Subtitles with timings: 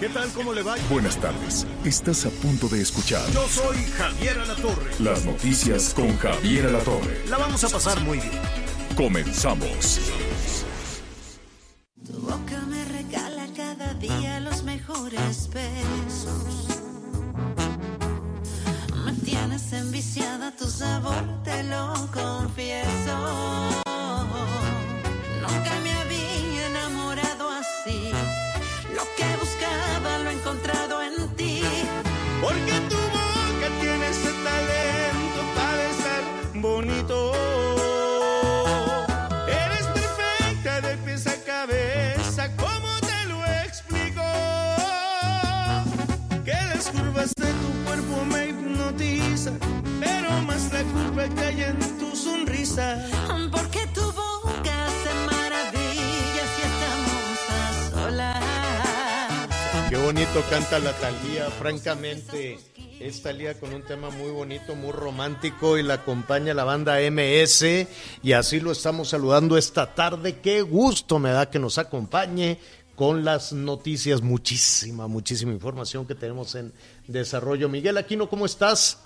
[0.00, 0.30] ¿Qué tal?
[0.32, 0.76] ¿Cómo le va?
[0.88, 1.66] Buenas tardes.
[1.84, 4.90] Estás a punto de escuchar Yo soy Javier Alatorre.
[4.98, 7.26] las noticias con Javier Alatorre.
[7.28, 8.40] La vamos a pasar muy bien.
[8.96, 10.00] Comenzamos.
[12.02, 16.68] Tu boca me regala cada día los mejores besos.
[19.04, 23.18] Me tienes enviciada tu sabor, te lo confieso.
[25.42, 25.89] Nunca me
[51.28, 53.06] que hay en tu sonrisa.
[53.50, 59.88] Porque tu boca hace maravillas y estamos a solas.
[59.90, 62.58] Qué bonito canta la Talía, francamente.
[63.00, 67.86] Es Talía con un tema muy bonito, muy romántico y la acompaña la banda MS
[68.22, 70.38] y así lo estamos saludando esta tarde.
[70.40, 72.58] Qué gusto me da que nos acompañe
[72.94, 76.74] con las noticias, muchísima, muchísima información que tenemos en
[77.06, 77.70] desarrollo.
[77.70, 78.98] Miguel Aquino, ¿cómo estás?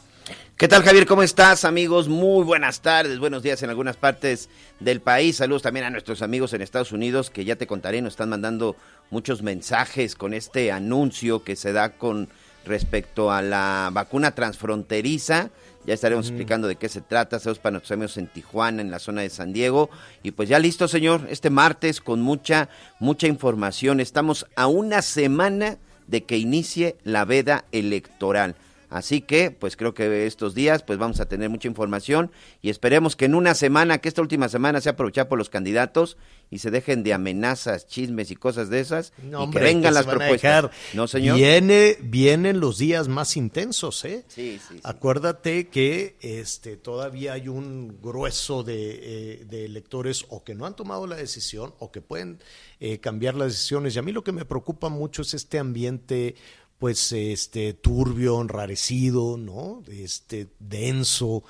[0.56, 1.05] ¿Qué tal Javier?
[1.05, 2.08] ¿Cómo estás amigos?
[2.08, 4.48] Muy buenas tardes, buenos días en algunas partes
[4.80, 5.36] del país.
[5.36, 8.77] Saludos también a nuestros amigos en Estados Unidos que ya te contaré, nos están mandando
[9.11, 12.28] muchos mensajes con este anuncio que se da con
[12.64, 15.51] respecto a la vacuna transfronteriza.
[15.85, 17.39] Ya estaremos explicando de qué se trata.
[17.39, 19.91] Saludos para nuestros amigos en Tijuana, en la zona de San Diego.
[20.23, 22.70] Y pues ya listo, señor, este martes con mucha,
[23.01, 24.01] mucha información.
[24.01, 28.56] Estamos a una semana de que inicie la veda electoral.
[28.94, 32.30] Así que, pues creo que estos días, pues vamos a tener mucha información
[32.62, 36.16] y esperemos que en una semana, que esta última semana sea aprovechada por los candidatos
[36.48, 39.94] y se dejen de amenazas, chismes y cosas de esas No, y hombre, que vengan
[39.94, 40.70] las propuestas.
[40.92, 41.36] No, señor.
[41.36, 44.24] Viene, vienen los días más intensos, ¿eh?
[44.28, 44.80] Sí, sí, sí.
[44.84, 50.76] Acuérdate que este, todavía hay un grueso de, eh, de electores o que no han
[50.76, 52.38] tomado la decisión o que pueden
[52.78, 53.96] eh, cambiar las decisiones.
[53.96, 56.36] Y a mí lo que me preocupa mucho es este ambiente
[56.84, 59.83] pues este turbio, enrarecido, ¿no?
[59.89, 61.42] Este denso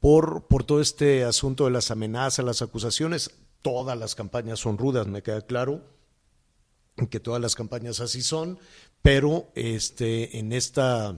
[0.00, 3.30] por, por todo este asunto de las amenazas, las acusaciones.
[3.60, 5.82] Todas las campañas son rudas, me queda claro
[7.10, 8.58] que todas las campañas así son,
[9.02, 11.14] pero este en esta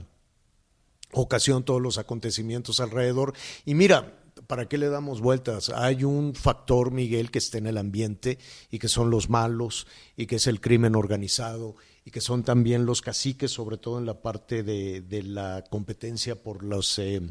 [1.13, 3.31] ocasión todos los acontecimientos alrededor.
[3.63, 5.69] Y mira, ¿para qué le damos vueltas?
[5.69, 9.87] Hay un factor, Miguel, que está en el ambiente y que son los malos
[10.17, 14.05] y que es el crimen organizado y que son también los caciques, sobre todo en
[14.05, 17.21] la parte de, de la competencia por los, eh,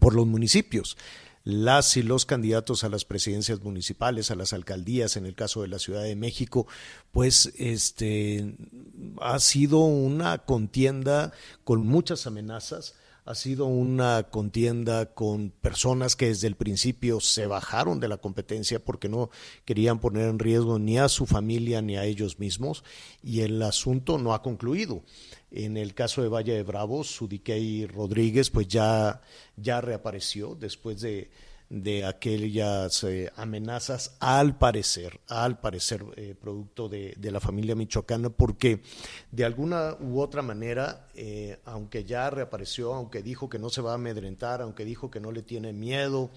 [0.00, 0.96] por los municipios.
[1.44, 5.68] Las y los candidatos a las presidencias municipales, a las alcaldías, en el caso de
[5.68, 6.66] la Ciudad de México,
[7.12, 8.56] pues este
[9.20, 11.32] ha sido una contienda
[11.62, 12.94] con muchas amenazas,
[13.26, 18.84] ha sido una contienda con personas que desde el principio se bajaron de la competencia
[18.84, 19.30] porque no
[19.64, 22.84] querían poner en riesgo ni a su familia ni a ellos mismos
[23.22, 25.02] y el asunto no ha concluido.
[25.50, 29.22] En el caso de Valle de Bravos, Sudiquei Rodríguez pues ya,
[29.56, 31.30] ya reapareció después de,
[31.74, 38.30] de aquellas eh, amenazas, al parecer, al parecer, eh, producto de, de, la familia michoacana,
[38.30, 38.80] porque
[39.32, 43.90] de alguna u otra manera, eh, aunque ya reapareció, aunque dijo que no se va
[43.90, 46.30] a amedrentar, aunque dijo que no le tiene miedo,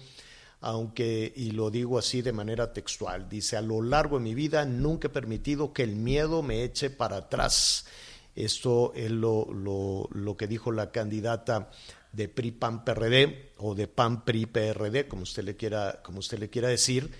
[0.60, 4.64] aunque, y lo digo así de manera textual, dice, a lo largo de mi vida
[4.64, 7.86] nunca he permitido que el miedo me eche para atrás.
[8.34, 11.70] Esto es lo, lo, lo que dijo la candidata
[12.12, 16.38] de PRI PAN PRD o de PAN PRI PRD, como usted le quiera, como usted
[16.38, 17.10] le quiera decir.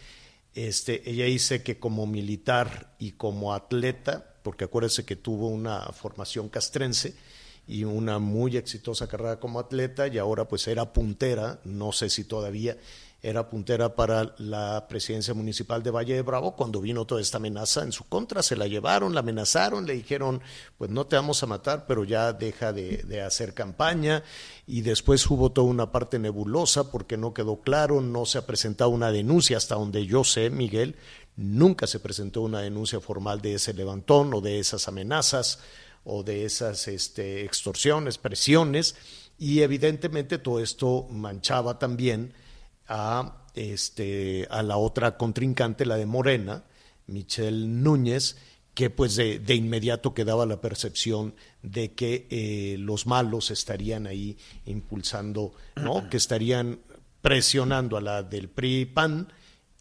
[0.55, 6.49] Este, ella dice que como militar y como atleta, porque acuérdese que tuvo una formación
[6.49, 7.15] castrense
[7.69, 12.25] y una muy exitosa carrera como atleta y ahora pues era puntera, no sé si
[12.25, 12.79] todavía
[13.21, 17.83] era puntera para la presidencia municipal de Valle de Bravo, cuando vino toda esta amenaza
[17.83, 20.41] en su contra, se la llevaron, la amenazaron, le dijeron,
[20.77, 24.23] pues no te vamos a matar, pero ya deja de, hacer campaña,
[24.69, 28.91] y después hubo toda una parte nebulosa porque no quedó claro, no se ha presentado
[28.91, 30.95] una denuncia hasta donde yo sé, Miguel,
[31.35, 35.59] nunca se presentó una denuncia formal de ese levantón o de esas amenazas
[36.11, 38.97] o de esas este, extorsiones, presiones,
[39.39, 42.33] y evidentemente todo esto manchaba también
[42.89, 46.65] a, este, a la otra contrincante, la de Morena,
[47.07, 48.37] Michelle Núñez,
[48.73, 54.39] que pues de, de inmediato quedaba la percepción de que eh, los malos estarían ahí
[54.65, 56.09] impulsando, ¿no?
[56.09, 56.81] que estarían
[57.21, 59.29] presionando a la del PRI PAN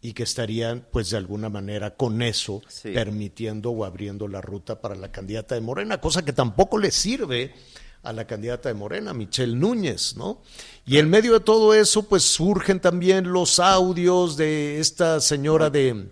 [0.00, 2.90] y que estarían pues de alguna manera con eso Sí.
[2.92, 7.52] permitiendo o abriendo la ruta para la candidata de Morena, cosa que tampoco le sirve
[8.04, 10.40] a la candidata de Morena, Michelle Núñez, ¿no?
[10.86, 16.06] Y en medio de todo eso, pues surgen también los audios de esta señora de,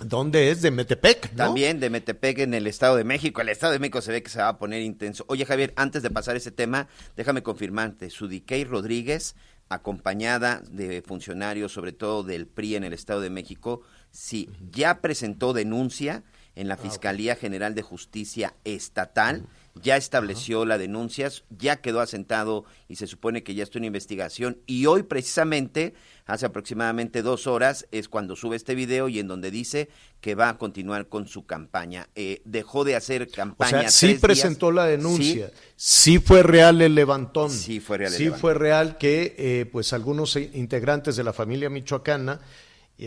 [0.00, 0.60] ¿dónde es?
[0.60, 1.36] De Metepec, ¿no?
[1.46, 3.40] También de Metepec en el Estado de México.
[3.40, 5.24] El Estado de México se ve que se va a poner intenso.
[5.28, 8.10] Oye, Javier, antes de pasar ese tema, déjame confirmarte.
[8.10, 9.34] Sudikey Rodríguez,
[9.68, 15.52] acompañada de funcionarios, sobre todo del PRI en el Estado de México, sí, ya presentó
[15.52, 16.22] denuncia
[16.54, 19.46] en Ah, la Fiscalía General de Justicia Estatal.
[19.74, 24.58] Ya estableció las denuncias, ya quedó asentado y se supone que ya está una investigación.
[24.66, 25.94] Y hoy, precisamente,
[26.26, 29.88] hace aproximadamente dos horas, es cuando sube este video y en donde dice
[30.20, 32.08] que va a continuar con su campaña.
[32.16, 33.88] Eh, dejó de hacer O campaña.
[33.88, 34.74] sea, sí presentó días.
[34.76, 36.18] la denuncia, sí.
[36.18, 38.40] fue real el levantón, Sí fue real el sí levantón.
[38.40, 42.40] fue real que eh, pues algunos eh, integrantes de la familia michoacana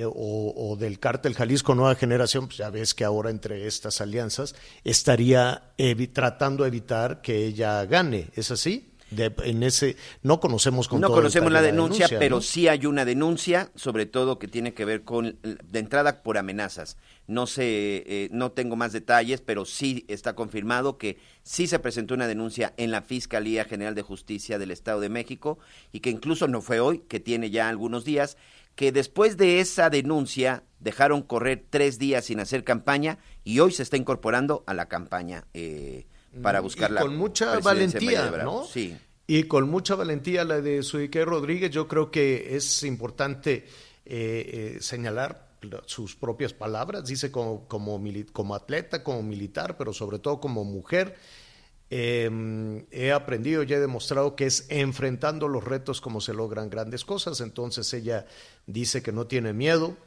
[0.06, 4.56] o, o del cártel Jalisco Nueva Generación, pues ya ves que ahora entre estas alianzas
[4.84, 5.74] estaría
[6.14, 8.88] tratando de evitar que ella gane, ¿es así?
[9.10, 12.42] De- en ese no conocemos con No todo conocemos la denuncia, pero ¿no?
[12.42, 16.96] sí hay una denuncia, sobre todo que tiene que ver con, de entrada, por amenazas.
[17.28, 17.64] No sé,
[18.08, 22.74] eh, no tengo más detalles, pero sí está confirmado que sí se presentó una denuncia
[22.78, 25.60] en la Fiscalía General de Justicia del Estado de México
[25.92, 28.38] y que incluso no fue hoy, que tiene ya algunos días,
[28.75, 33.83] que después de esa denuncia dejaron correr tres días sin hacer campaña y hoy se
[33.83, 36.07] está incorporando a la campaña eh,
[36.41, 38.31] para buscar y la con mucha valentía.
[38.44, 38.65] ¿no?
[38.65, 38.97] Sí.
[39.27, 43.65] Y con mucha valentía la de Sudique Rodríguez, yo creo que es importante
[44.06, 50.19] eh, eh, señalar la- sus propias palabras, dice como, como atleta, como militar, pero sobre
[50.19, 51.15] todo como mujer.
[51.94, 57.06] Eh, he aprendido y he demostrado que es enfrentando los retos como se logran grandes
[57.06, 57.42] cosas.
[57.42, 58.26] Entonces ella
[58.66, 59.98] dice que no tiene miedo,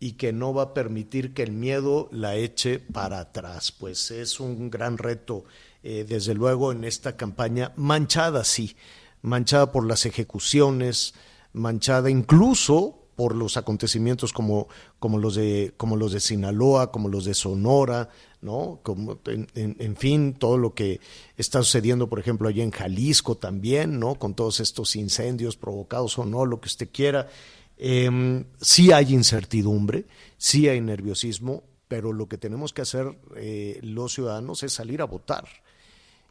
[0.00, 3.72] y que no va a permitir que el miedo la eche para atrás.
[3.72, 5.44] Pues es un gran reto,
[5.82, 8.76] eh, desde luego, en esta campaña manchada, sí,
[9.22, 11.14] manchada por las ejecuciones,
[11.52, 14.68] manchada incluso por los acontecimientos como,
[15.00, 18.10] como, los, de, como los de Sinaloa, como los de Sonora,
[18.40, 18.78] ¿no?
[18.84, 21.00] Como, en, en, fin, todo lo que
[21.36, 24.14] está sucediendo, por ejemplo, allá en Jalisco también, ¿no?
[24.14, 27.26] Con todos estos incendios provocados o no, lo que usted quiera.
[27.76, 30.06] Eh, sí hay incertidumbre,
[30.36, 35.06] sí hay nerviosismo, pero lo que tenemos que hacer eh, los ciudadanos es salir a
[35.06, 35.48] votar.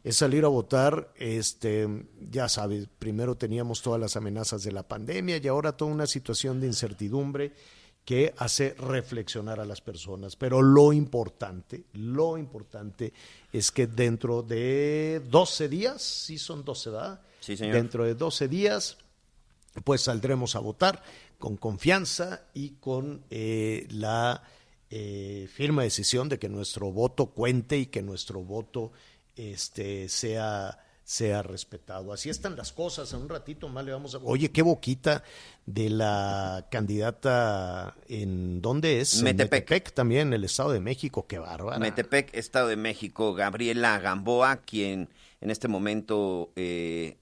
[0.04, 5.38] Es salir a votar, este, ya sabes, primero teníamos todas las amenazas de la pandemia
[5.38, 7.52] y ahora toda una situación de incertidumbre
[8.04, 10.34] que hace reflexionar a las personas.
[10.34, 13.12] Pero lo importante, lo importante
[13.52, 17.20] es que dentro de 12 días, sí son 12, ¿verdad?
[17.40, 17.74] Sí, señor.
[17.74, 18.96] Dentro de 12 días,
[19.84, 21.02] pues saldremos a votar
[21.38, 24.42] con confianza y con eh, la
[24.90, 28.92] eh, firme decisión de que nuestro voto cuente y que nuestro voto
[29.38, 32.12] este, sea, sea respetado.
[32.12, 33.12] Así están las cosas.
[33.12, 34.18] En un ratito más le vamos a.
[34.18, 35.22] Oye, qué boquita
[35.64, 38.60] de la candidata en.
[38.60, 39.22] ¿Dónde es?
[39.22, 39.40] Metepec.
[39.40, 41.26] En Metepec también, en el Estado de México.
[41.26, 41.78] Qué bárbara.
[41.78, 45.08] Metepec, Estado de México, Gabriela Gamboa, quien
[45.40, 47.16] en este momento eh,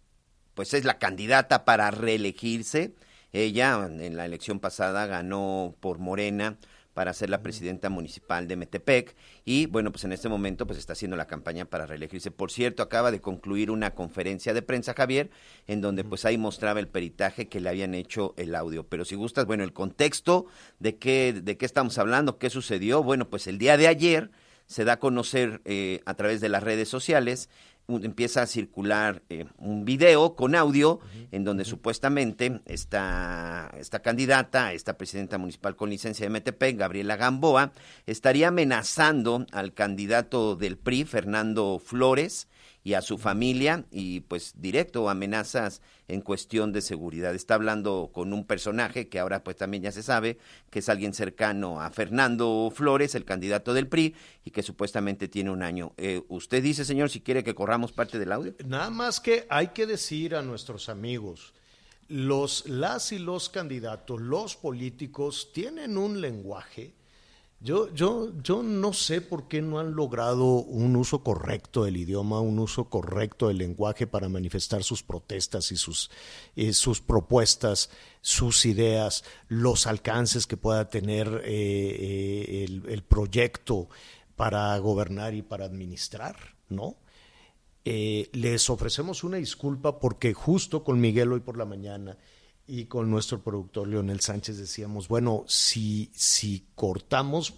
[0.54, 2.94] pues es la candidata para reelegirse.
[3.32, 6.56] Ella en la elección pasada ganó por Morena
[6.96, 10.94] para ser la presidenta municipal de Metepec y bueno, pues en este momento pues está
[10.94, 12.30] haciendo la campaña para reelegirse.
[12.30, 15.28] Por cierto, acaba de concluir una conferencia de prensa, Javier,
[15.66, 18.88] en donde pues ahí mostraba el peritaje que le habían hecho el audio.
[18.88, 20.46] Pero si gustas, bueno, el contexto
[20.78, 24.30] de qué, de qué estamos hablando, qué sucedió, bueno, pues el día de ayer
[24.64, 27.50] se da a conocer eh, a través de las redes sociales
[27.88, 30.98] un- empieza a circular eh, un video con audio
[31.30, 37.72] en donde supuestamente esta, esta candidata, esta presidenta municipal con licencia de Metepec, Gabriela Gamboa,
[38.06, 42.48] estaría amenazando al candidato del PRI, Fernando Flores,
[42.86, 47.34] y a su familia y pues directo amenazas en cuestión de seguridad.
[47.34, 50.38] Está hablando con un personaje que ahora pues también ya se sabe
[50.70, 54.14] que es alguien cercano a Fernando Flores, el candidato del PRI
[54.44, 55.94] y que supuestamente tiene un año.
[55.96, 58.54] Eh, usted dice, señor, si quiere que corramos parte del audio.
[58.64, 61.54] Nada más que hay que decir a nuestros amigos,
[62.06, 66.94] los las y los candidatos, los políticos tienen un lenguaje
[67.60, 72.40] yo, yo, yo no sé por qué no han logrado un uso correcto del idioma,
[72.40, 76.10] un uso correcto del lenguaje para manifestar sus protestas y sus,
[76.72, 83.88] sus propuestas, sus ideas, los alcances que pueda tener eh, eh, el, proyecto
[84.36, 86.36] para gobernar y para administrar,
[86.68, 86.96] ¿no?
[87.84, 92.18] Eh, les ofrecemos una disculpa porque justo con Miguel hoy por la mañana
[92.66, 97.54] y con nuestro productor Leonel Sánchez decíamos, bueno, si, si cortamos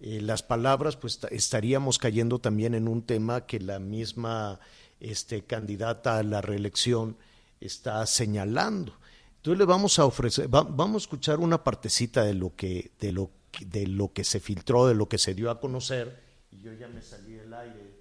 [0.00, 4.58] eh, las palabras, pues estaríamos cayendo también en un tema que la misma
[5.00, 7.16] este, candidata a la reelección
[7.60, 8.98] está señalando.
[9.36, 13.30] Entonces le vamos a ofrecer, vamos a escuchar una partecita de lo que, de lo,
[13.60, 16.88] de lo que se filtró, de lo que se dio a conocer, y yo ya
[16.88, 17.98] me salí del aire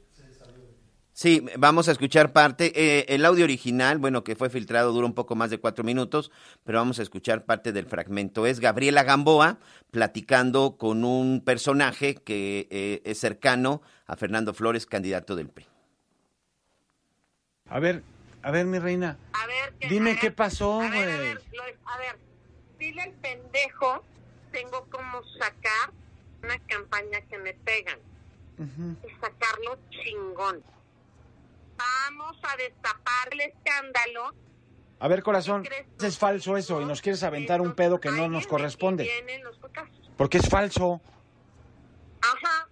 [1.57, 2.71] vamos a escuchar parte.
[2.75, 6.31] Eh, el audio original, bueno, que fue filtrado, dura un poco más de cuatro minutos,
[6.63, 8.45] pero vamos a escuchar parte del fragmento.
[8.45, 9.57] Es Gabriela Gamboa
[9.91, 15.65] platicando con un personaje que eh, es cercano a Fernando Flores, candidato del PRI.
[17.69, 18.03] A ver,
[18.43, 19.17] a ver, mi reina.
[19.33, 20.87] A ver, dime qué pasó, güey.
[20.87, 21.41] A, ver,
[21.85, 22.17] a ver,
[22.77, 24.03] dile al pendejo,
[24.51, 25.91] tengo como sacar
[26.43, 27.99] una campaña que me pegan.
[28.59, 30.63] Y sacarlo chingón
[31.77, 34.33] vamos a destapar el escándalo.
[34.99, 35.63] A ver, corazón,
[36.01, 39.09] es falso eso y nos quieres aventar un pedo que no nos corresponde.
[40.17, 40.99] Porque es falso.
[42.21, 42.67] Ajá.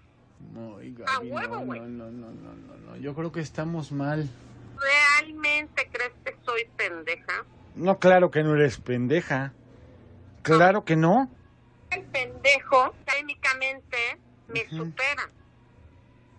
[0.53, 1.79] No, a huevo, güey.
[1.81, 4.27] No, no, no, no, no, yo creo que estamos mal.
[4.79, 7.45] ¿Realmente crees que soy pendeja?
[7.75, 9.53] No, claro que no eres pendeja.
[10.41, 11.29] Claro que no.
[11.91, 15.29] El pendejo, técnicamente, me supera.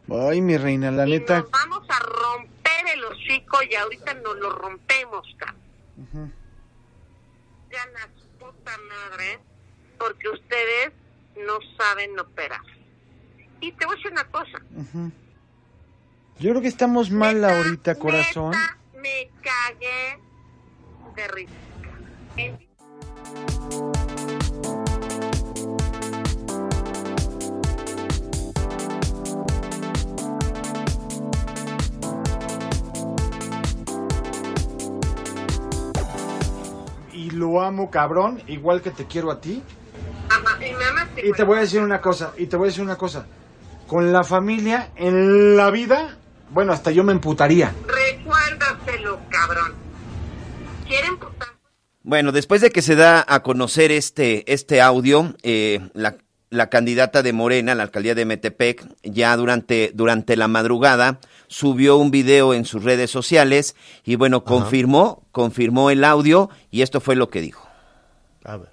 [0.09, 1.41] Ay, mi reina, la neta.
[1.41, 2.56] Nos vamos a romper
[2.93, 6.33] el hocico y ahorita nos lo rompemos, cabrón.
[7.71, 8.09] Ya la
[8.39, 9.39] puta madre,
[9.99, 10.93] porque ustedes
[11.37, 12.63] no saben operar.
[13.61, 14.59] Y te voy a decir una cosa.
[16.39, 18.55] Yo creo que estamos mal ahorita, corazón.
[19.01, 20.21] me cagué
[21.17, 21.53] de risa.
[37.37, 39.63] Lo amo cabrón, igual que te quiero a ti.
[41.17, 43.27] y, te voy a decir una cosa, y te voy a decir una cosa.
[43.87, 46.17] Con la familia, en la vida,
[46.51, 47.73] bueno, hasta yo me emputaría.
[47.87, 49.75] Recuérdaselo, cabrón.
[50.87, 51.19] ¿Quieren
[52.03, 56.17] Bueno, después de que se da a conocer este, este audio, eh, la,
[56.51, 62.11] la candidata de Morena, la alcaldía de Metepec, ya durante, durante la madrugada, subió un
[62.11, 67.31] video en sus redes sociales y bueno, confirmó, confirmó el audio y esto fue lo
[67.31, 67.67] que dijo.
[68.45, 68.71] A ver.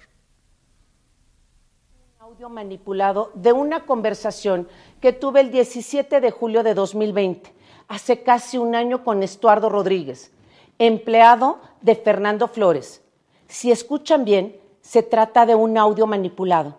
[2.18, 4.68] Un audio manipulado de una conversación
[5.00, 7.52] que tuve el 17 de julio de 2020,
[7.88, 10.32] hace casi un año con Estuardo Rodríguez,
[10.78, 13.02] empleado de Fernando Flores.
[13.48, 16.78] Si escuchan bien, se trata de un audio manipulado.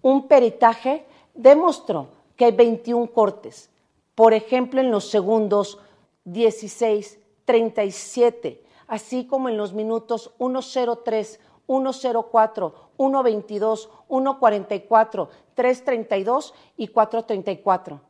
[0.00, 3.70] Un peritaje demostró que hay 21 cortes,
[4.14, 5.78] por ejemplo, en los segundos
[6.24, 18.00] 16, 37, así como en los minutos 103, 104, 122, 144, 332 y 434.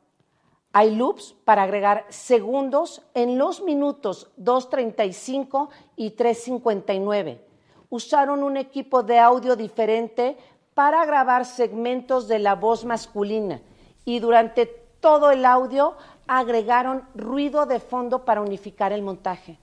[0.74, 7.44] Hay loops para agregar segundos en los minutos 235 y 359.
[7.90, 10.38] Usaron un equipo de audio diferente
[10.72, 13.60] para grabar segmentos de la voz masculina
[14.06, 15.94] y durante todo el audio,
[16.26, 19.58] agregaron ruido de fondo para unificar el montaje.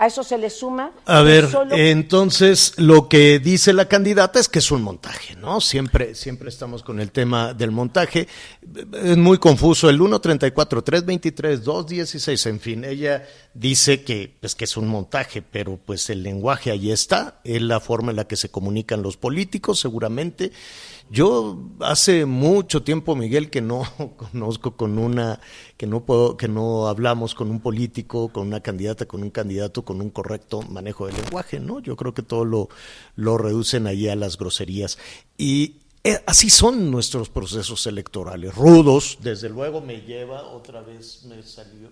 [0.00, 0.92] A eso se le suma.
[1.06, 5.60] A ver, entonces lo que dice la candidata es que es un montaje, ¿no?
[5.60, 8.28] Siempre, siempre estamos con el tema del montaje.
[8.92, 9.90] Es muy confuso.
[9.90, 15.80] El 134, 323, 216, en fin, ella dice que, pues, que es un montaje, pero
[15.84, 17.40] pues el lenguaje ahí está.
[17.42, 20.52] Es la forma en la que se comunican los políticos, seguramente.
[21.10, 23.82] Yo hace mucho tiempo, Miguel, que no
[24.16, 25.40] conozco con una,
[25.76, 29.84] que no puedo, que no hablamos con un político, con una candidata, con un candidato,
[29.84, 31.80] con un correcto manejo del lenguaje, ¿no?
[31.80, 32.68] Yo creo que todo lo,
[33.16, 34.98] lo reducen ahí a las groserías.
[35.38, 41.42] Y eh, así son nuestros procesos electorales, rudos, desde luego me lleva, otra vez me
[41.42, 41.88] salió.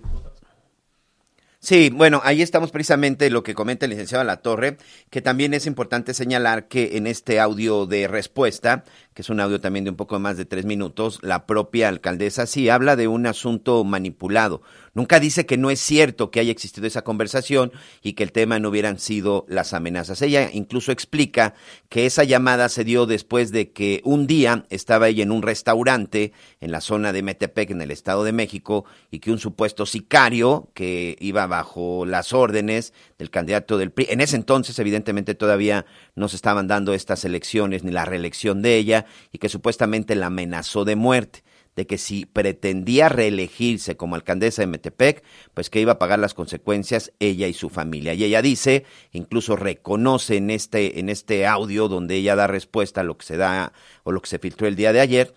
[1.66, 4.76] Sí, bueno, ahí estamos precisamente lo que comenta el licenciado La Torre,
[5.10, 9.60] que también es importante señalar que en este audio de respuesta, que es un audio
[9.60, 13.26] también de un poco más de tres minutos, la propia alcaldesa sí habla de un
[13.26, 14.62] asunto manipulado.
[14.96, 17.70] Nunca dice que no es cierto que haya existido esa conversación
[18.02, 20.22] y que el tema no hubieran sido las amenazas.
[20.22, 21.52] Ella incluso explica
[21.90, 26.32] que esa llamada se dio después de que un día estaba ella en un restaurante
[26.62, 30.70] en la zona de Metepec, en el Estado de México, y que un supuesto sicario
[30.72, 35.84] que iba bajo las órdenes del candidato del PRI, en ese entonces evidentemente todavía
[36.14, 40.28] no se estaban dando estas elecciones ni la reelección de ella, y que supuestamente la
[40.28, 41.44] amenazó de muerte
[41.76, 45.22] de que si pretendía reelegirse como alcaldesa de Metepec,
[45.54, 48.14] pues que iba a pagar las consecuencias ella y su familia.
[48.14, 53.04] Y ella dice, incluso reconoce en este, en este audio donde ella da respuesta a
[53.04, 55.34] lo que se da o lo que se filtró el día de ayer,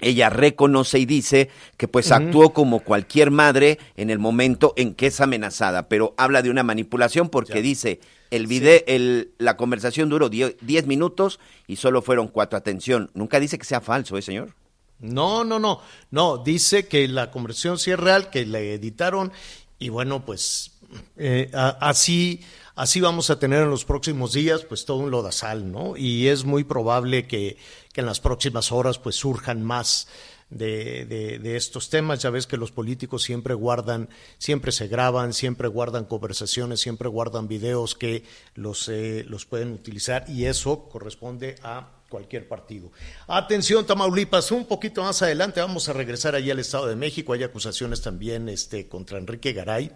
[0.00, 5.08] ella reconoce y dice que pues actuó como cualquier madre en el momento en que
[5.08, 8.00] es amenazada, pero habla de una manipulación porque dice
[8.30, 12.56] el video, el, la conversación duró 10 minutos y solo fueron cuatro.
[12.56, 14.54] Atención, nunca dice que sea falso, ¿eh, señor?
[15.00, 15.80] No, no, no.
[16.10, 19.32] No, dice que la conversión sí es real, que la editaron
[19.78, 20.72] y bueno, pues
[21.16, 22.42] eh, así,
[22.74, 25.96] así vamos a tener en los próximos días pues todo un lodazal, ¿no?
[25.96, 27.56] Y es muy probable que,
[27.92, 30.06] que en las próximas horas pues surjan más
[30.50, 32.20] de, de, estos temas.
[32.20, 37.48] Ya ves que los políticos siempre guardan, siempre se graban, siempre guardan conversaciones, siempre guardan
[37.48, 42.92] videos que los, eh, los pueden utilizar y eso corresponde a cualquier partido.
[43.26, 47.32] Atención, Tamaulipas, un poquito más adelante vamos a regresar allí al Estado de México.
[47.32, 49.92] Hay acusaciones también este, contra Enrique Garay,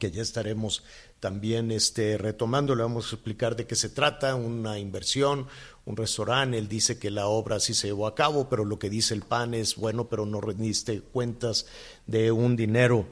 [0.00, 0.82] que ya estaremos
[1.20, 2.74] también este, retomando.
[2.74, 5.46] Le vamos a explicar de qué se trata, una inversión,
[5.84, 6.58] un restaurante.
[6.58, 9.22] Él dice que la obra sí se llevó a cabo, pero lo que dice el
[9.22, 11.66] PAN es bueno, pero no rendiste cuentas
[12.06, 13.06] de un dinero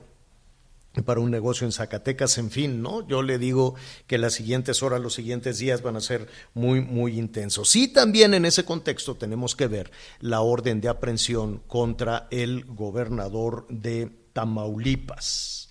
[1.01, 3.07] para un negocio en Zacatecas, en fin, ¿no?
[3.09, 3.75] Yo le digo
[4.07, 7.71] que las siguientes horas, los siguientes días van a ser muy, muy intensos.
[7.71, 13.67] Sí, también en ese contexto tenemos que ver la orden de aprehensión contra el gobernador
[13.71, 15.71] de Tamaulipas,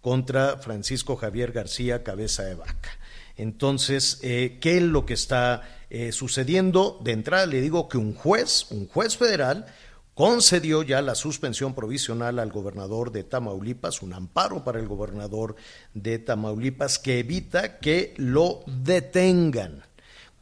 [0.00, 2.90] contra Francisco Javier García Cabeza de Vaca.
[3.36, 6.98] Entonces, eh, ¿qué es lo que está eh, sucediendo?
[7.04, 9.66] De entrada le digo que un juez, un juez federal,
[10.16, 15.56] concedió ya la suspensión provisional al gobernador de Tamaulipas, un amparo para el gobernador
[15.92, 19.82] de Tamaulipas que evita que lo detengan.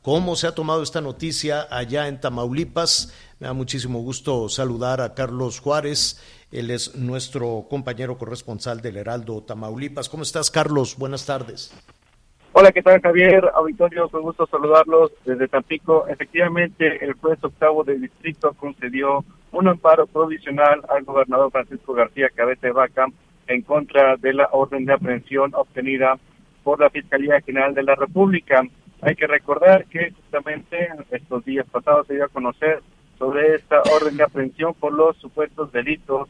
[0.01, 3.13] ¿Cómo se ha tomado esta noticia allá en Tamaulipas?
[3.41, 6.23] Me da muchísimo gusto saludar a Carlos Juárez.
[6.53, 10.09] Él es nuestro compañero corresponsal del Heraldo Tamaulipas.
[10.09, 10.97] ¿Cómo estás, Carlos?
[10.97, 11.75] Buenas tardes.
[12.53, 13.51] Hola, ¿qué tal Javier?
[13.53, 16.07] Auditorio, con gusto saludarlos desde Tampico.
[16.07, 22.67] Efectivamente, el juez octavo del distrito concedió un amparo provisional al gobernador Francisco García Cabeza
[22.67, 23.07] de Vaca
[23.47, 26.19] en contra de la orden de aprehensión obtenida
[26.63, 28.63] por la Fiscalía General de la República.
[29.01, 32.83] Hay que recordar que justamente estos días pasados se dio a conocer
[33.19, 36.29] sobre esta orden de aprehensión por los supuestos delitos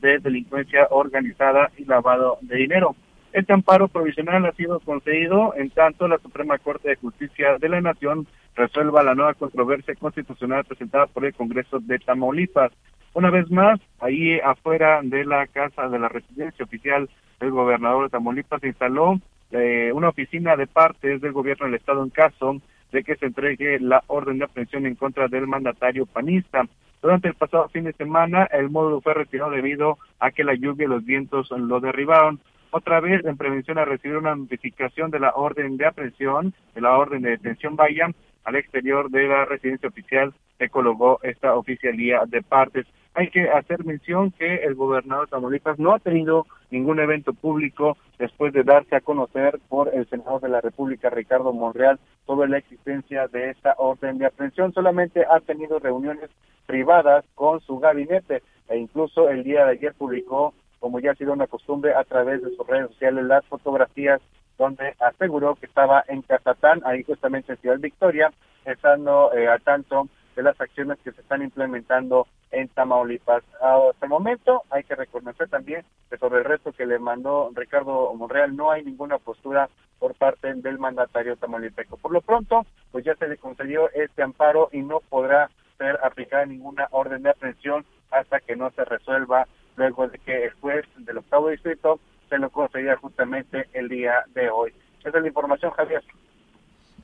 [0.00, 2.96] de delincuencia organizada y lavado de dinero.
[3.32, 7.80] Este amparo provisional ha sido concedido en tanto la Suprema Corte de Justicia de la
[7.80, 12.72] Nación resuelva la nueva controversia constitucional presentada por el Congreso de Tamaulipas.
[13.14, 17.08] Una vez más, ahí afuera de la casa de la residencia oficial
[17.40, 19.18] del gobernador de Tamaulipas se instaló
[19.50, 22.60] eh, una oficina de partes del gobierno del Estado en caso
[22.92, 26.66] de que se entregue la orden de aprehensión en contra del mandatario panista.
[27.00, 30.84] Durante el pasado fin de semana, el módulo fue retirado debido a que la lluvia
[30.84, 32.38] y los vientos lo derribaron
[32.72, 36.96] otra vez en prevención a recibir una notificación de la orden de aprehensión, de la
[36.96, 38.08] orden de detención vaya
[38.44, 42.86] al exterior de la residencia oficial se colocó esta oficialía de partes.
[43.14, 48.54] Hay que hacer mención que el gobernador Tamaulipas no ha tenido ningún evento público después
[48.54, 53.28] de darse a conocer por el senador de la República, Ricardo Monreal, sobre la existencia
[53.28, 54.72] de esta orden de aprehensión.
[54.72, 56.30] Solamente ha tenido reuniones
[56.66, 61.32] privadas con su gabinete e incluso el día de ayer publicó como ya ha sido
[61.32, 64.20] una costumbre, a través de sus redes sociales las fotografías
[64.58, 68.32] donde aseguró que estaba en Cazatán, ahí justamente en Ciudad Victoria,
[68.64, 73.44] estando eh, al tanto de las acciones que se están implementando en Tamaulipas.
[73.60, 78.12] Hasta el momento hay que reconocer también que sobre el resto que le mandó Ricardo
[78.14, 79.68] Monreal no hay ninguna postura
[80.00, 81.96] por parte del mandatario tamaulipeco.
[81.96, 86.44] Por lo pronto, pues ya se le concedió este amparo y no podrá ser aplicada
[86.44, 91.18] ninguna orden de aprehensión hasta que no se resuelva luego de que el juez del
[91.18, 94.72] octavo distrito se lo concedía justamente el día de hoy.
[95.00, 96.02] Esa es la información, Javier.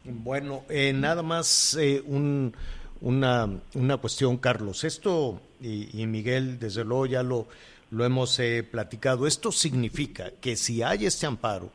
[0.04, 2.54] Bueno, eh, nada más eh, un,
[3.00, 4.84] una, una cuestión, Carlos.
[4.84, 7.46] Esto, y, Miguel, desde luego ya lo,
[7.90, 9.26] lo hemos eh, platicado.
[9.26, 11.70] Esto significa que si hay este amparo,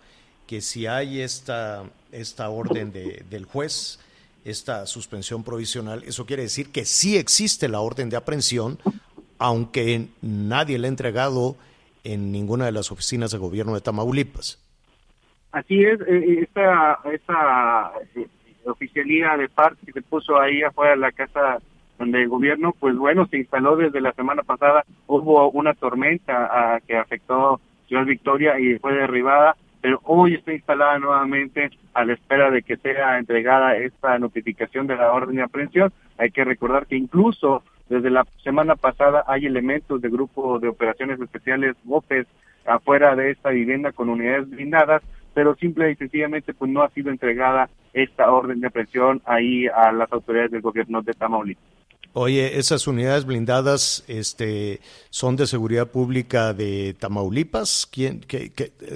[0.48, 4.00] que si hay esta, esta orden de, del juez,
[4.46, 8.80] esta suspensión provisional, eso quiere decir que sí existe la orden de aprehensión,
[9.44, 11.58] aunque nadie le ha entregado
[12.06, 14.58] en ninguna de las oficinas de gobierno de Tamaulipas.
[15.52, 18.26] Así es, eh, esta, esta eh,
[18.66, 21.60] oficialía de parte que se puso ahí afuera de la casa
[22.00, 26.80] donde el gobierno, pues bueno, se instaló desde la semana pasada, hubo una tormenta ah,
[26.88, 32.50] que afectó Ciudad Victoria y fue derribada, pero hoy está instalada nuevamente a la espera
[32.50, 35.92] de que sea entregada esta notificación de la orden de aprehensión.
[36.18, 41.20] Hay que recordar que incluso desde la semana pasada hay elementos de grupo de operaciones
[41.20, 42.28] especiales GOPES
[42.66, 47.10] afuera de esta vivienda con unidades blindadas pero simple y sencillamente pues no ha sido
[47.10, 51.73] entregada esta orden de presión ahí a las autoridades del gobierno de Tamaulipas.
[52.16, 57.88] Oye, esas unidades blindadas este, son de seguridad pública de Tamaulipas.
[57.92, 58.52] ¿Quién, que,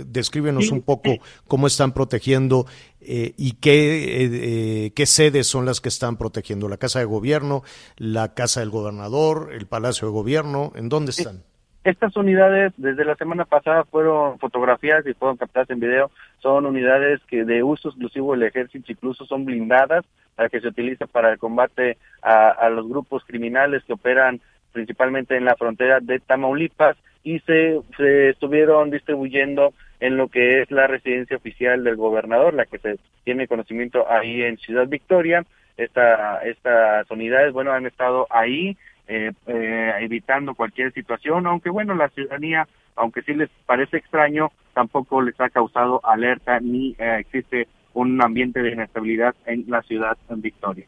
[0.05, 1.15] descríbenos un poco
[1.47, 2.67] cómo están protegiendo
[3.01, 6.69] eh, y qué, eh, eh, qué sedes son las que están protegiendo.
[6.69, 7.63] La Casa de Gobierno,
[7.97, 10.71] la Casa del Gobernador, el Palacio de Gobierno.
[10.75, 11.41] ¿En dónde están?
[11.85, 16.11] Estas unidades desde la semana pasada fueron fotografías y fueron captadas en video.
[16.39, 20.03] Son unidades que de uso exclusivo del ejército, incluso son blindadas,
[20.37, 24.39] para que se utiliza para el combate a, los grupos criminales que operan
[24.71, 30.69] principalmente en la frontera de Tamaulipas y se, se, estuvieron distribuyendo en lo que es
[30.69, 35.43] la residencia oficial del gobernador, la que se tiene conocimiento ahí en Ciudad Victoria.
[35.75, 42.09] Esta, estas unidades, bueno, han estado ahí eh, eh, evitando cualquier situación, aunque bueno, la
[42.09, 47.67] ciudadanía, aunque sí les parece extraño, tampoco les ha causado alerta ni eh, existe
[47.97, 50.85] un ambiente de inestabilidad en la ciudad de Victoria.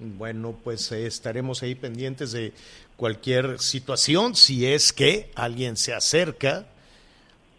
[0.00, 2.52] Bueno, pues estaremos ahí pendientes de
[2.96, 6.66] cualquier situación, si es que alguien se acerca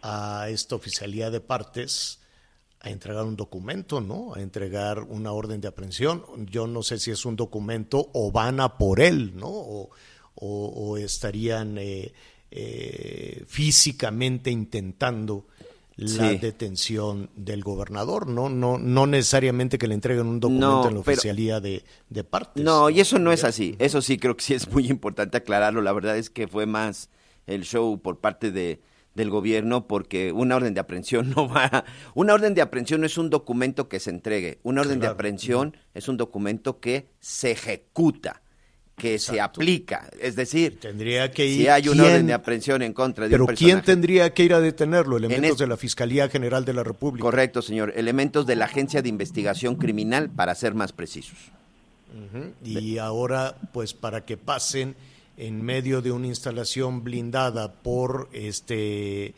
[0.01, 2.21] a esta oficialía de partes
[2.81, 4.35] a entregar un documento, ¿no?
[4.35, 6.23] A entregar una orden de aprehensión.
[6.45, 9.89] Yo no sé si es un documento o van a por él, ¿no?
[10.37, 12.11] O, estarían eh,
[12.51, 15.47] eh, físicamente intentando
[15.97, 18.49] la detención del gobernador, ¿no?
[18.49, 22.63] No, no necesariamente que le entreguen un documento en la oficialía de, de partes.
[22.63, 23.75] No, y eso no es así.
[23.79, 25.81] Eso sí creo que sí es muy importante aclararlo.
[25.81, 27.09] La verdad es que fue más
[27.47, 28.81] el show por parte de,
[29.15, 31.85] del gobierno porque una orden de aprehensión no va.
[32.13, 34.59] Una orden de aprehensión no es un documento que se entregue.
[34.63, 38.41] Una orden de aprehensión es un documento que se ejecuta,
[38.95, 40.09] que se aplica.
[40.19, 43.43] Es decir, tendría que ir, si hay una orden de aprehensión en contra de pero
[43.43, 43.73] un personaje.
[43.73, 45.17] ¿quién tendría que ir a detenerlo?
[45.17, 47.23] Elementos de la Fiscalía General de la República.
[47.23, 47.93] Correcto, señor.
[47.95, 51.37] Elementos de la Agencia de Investigación Criminal, para ser más precisos.
[52.63, 54.95] Y ahora, pues para que pasen
[55.37, 59.33] en medio de una instalación blindada por este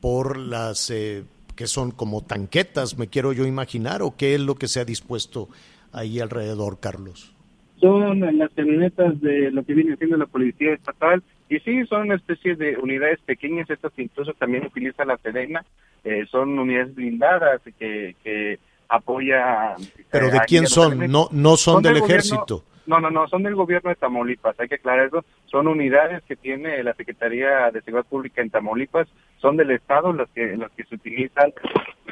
[0.00, 4.56] por las eh, que son como tanquetas, me quiero yo imaginar, o qué es lo
[4.56, 5.48] que se ha dispuesto
[5.92, 7.32] ahí alrededor, Carlos.
[7.80, 12.16] Son las camionetas de lo que viene siendo la policía estatal y sí, son una
[12.16, 15.64] especie de unidades pequeñas, estas incluso también utiliza la Sedena,
[16.04, 19.76] eh, son unidades blindadas que, que apoya.
[20.10, 21.10] ¿Pero de quién son?
[21.10, 22.64] No, no son, del, ejército.
[22.86, 25.24] No, no, no, son del gobierno de Tamaulipas, hay que aclarar eso.
[25.46, 29.08] Son unidades que tiene la Secretaría de Seguridad Pública en Tamaulipas,
[29.40, 31.52] son del Estado las que, las que se utilizan.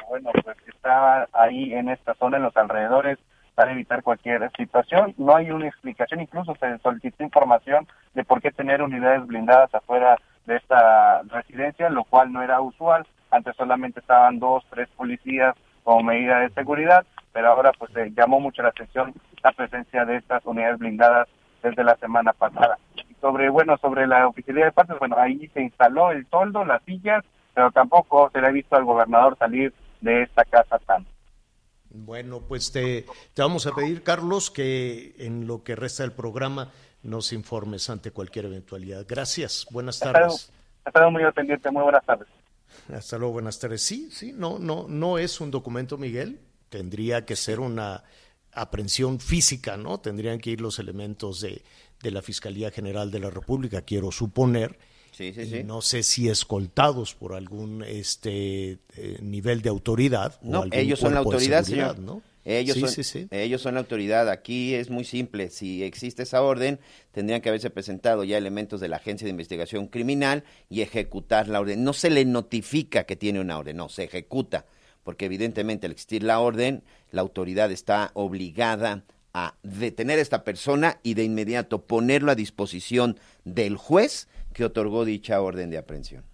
[0.09, 3.19] Bueno, pues está ahí en esta zona, en los alrededores,
[3.57, 5.14] para evitar cualquier situación.
[5.16, 10.19] No hay una explicación, incluso se solicitó información de por qué tener unidades blindadas afuera
[10.45, 13.05] de esta residencia, lo cual no era usual.
[13.31, 18.40] Antes solamente estaban dos, tres policías como medida de seguridad, pero ahora pues se llamó
[18.40, 21.27] mucho la atención la presencia de estas unidades blindadas
[21.62, 22.79] desde la semana pasada.
[23.21, 27.25] sobre, bueno, sobre la oficialidad de partes, bueno, ahí se instaló el toldo, las sillas,
[27.55, 31.07] pero tampoco se le ha visto al gobernador salir de esta casa tan.
[31.97, 36.71] Bueno, pues te, te vamos a pedir, Carlos, que en lo que resta del programa
[37.03, 39.07] nos informes ante cualquier eventualidad.
[39.09, 40.51] Gracias, buenas tardes.
[40.85, 42.29] Estado muy pendiente, muy buenas tardes.
[42.93, 43.83] Hasta luego, buenas tardes.
[43.83, 46.41] Sí, sí, no, no, no es un documento, Miguel.
[46.69, 48.05] Tendría que ser una
[48.53, 49.99] aprehensión física, ¿no?
[50.01, 51.63] Tendrían que ir los elementos de,
[52.03, 54.79] de la Fiscalía General de la República, quiero suponer.
[55.17, 55.65] Sí, sí, sí.
[55.65, 60.39] No sé si escoltados por algún este eh, nivel de autoridad.
[60.43, 61.99] No, ellos son la autoridad, señor.
[61.99, 62.21] ¿no?
[62.45, 64.29] Ellos, son, ellos son la autoridad.
[64.29, 65.49] Aquí es muy simple.
[65.49, 66.81] Si existe esa orden,
[67.13, 71.61] tendrían que haberse presentado ya elementos de la Agencia de Investigación Criminal y ejecutar la
[71.61, 71.83] orden.
[71.83, 74.67] No se le notifica que tiene una orden, no, se ejecuta.
[75.03, 79.03] Porque evidentemente al existir la orden, la autoridad está obligada
[79.33, 85.05] a detener a esta persona y de inmediato ponerlo a disposición del juez que otorgó
[85.05, 86.25] dicha orden de aprehensión.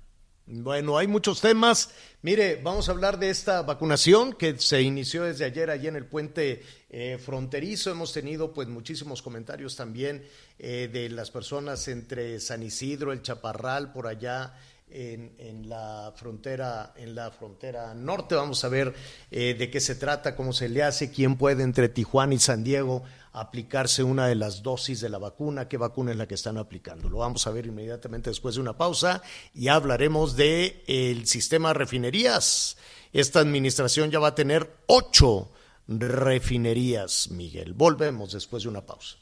[0.46, 1.90] Bueno, hay muchos temas.
[2.22, 6.06] Mire, vamos a hablar de esta vacunación que se inició desde ayer allí en el
[6.06, 7.90] puente eh, fronterizo.
[7.90, 10.24] Hemos tenido pues muchísimos comentarios también
[10.60, 14.54] eh, de las personas entre San Isidro, el Chaparral, por allá
[14.94, 18.34] en, la frontera en la frontera norte.
[18.34, 18.94] Vamos a ver
[19.30, 22.64] eh, de qué se trata, cómo se le hace, quién puede entre Tijuana y San
[22.64, 23.02] Diego
[23.32, 27.08] aplicarse una de las dosis de la vacuna, qué vacuna es la que están aplicando.
[27.08, 29.22] Lo vamos a ver inmediatamente después de una pausa
[29.54, 32.76] y hablaremos de el sistema de refinerías.
[33.12, 35.50] Esta administración ya va a tener ocho
[35.88, 37.72] refinerías, Miguel.
[37.72, 39.21] Volvemos después de una pausa.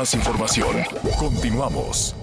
[0.00, 0.76] Más información.
[1.18, 2.16] Continuamos.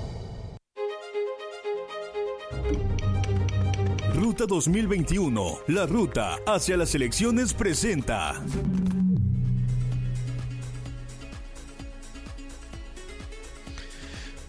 [4.15, 8.41] Ruta 2021, la ruta hacia las elecciones presenta.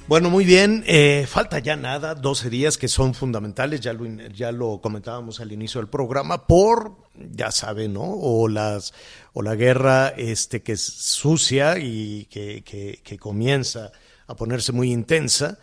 [0.09, 0.85] Bueno, muy bien.
[0.87, 5.53] Eh, falta ya nada, 12 días que son fundamentales, ya lo, ya lo comentábamos al
[5.53, 8.05] inicio del programa, por, ya saben, ¿no?
[8.05, 8.95] O, las,
[9.35, 12.65] o la guerra este, que es sucia y que,
[13.05, 13.93] que comienza
[14.27, 15.59] a ponerse muy intensa.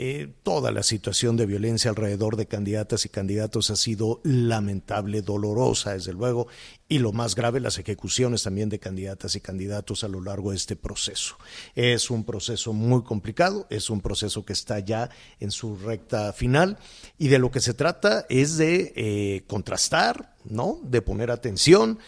[0.00, 5.94] Eh, toda la situación de violencia alrededor de candidatas y candidatos ha sido lamentable, dolorosa,
[5.94, 6.46] desde luego,
[6.88, 10.56] y lo más grave, las ejecuciones también de candidatas y candidatos a lo largo de
[10.56, 11.36] este proceso.
[11.74, 16.78] Es un proceso muy complicado, es un proceso que está ya en su recta final,
[17.18, 20.78] y de lo que se trata es de eh, contrastar, ¿no?
[20.84, 21.98] De poner atención.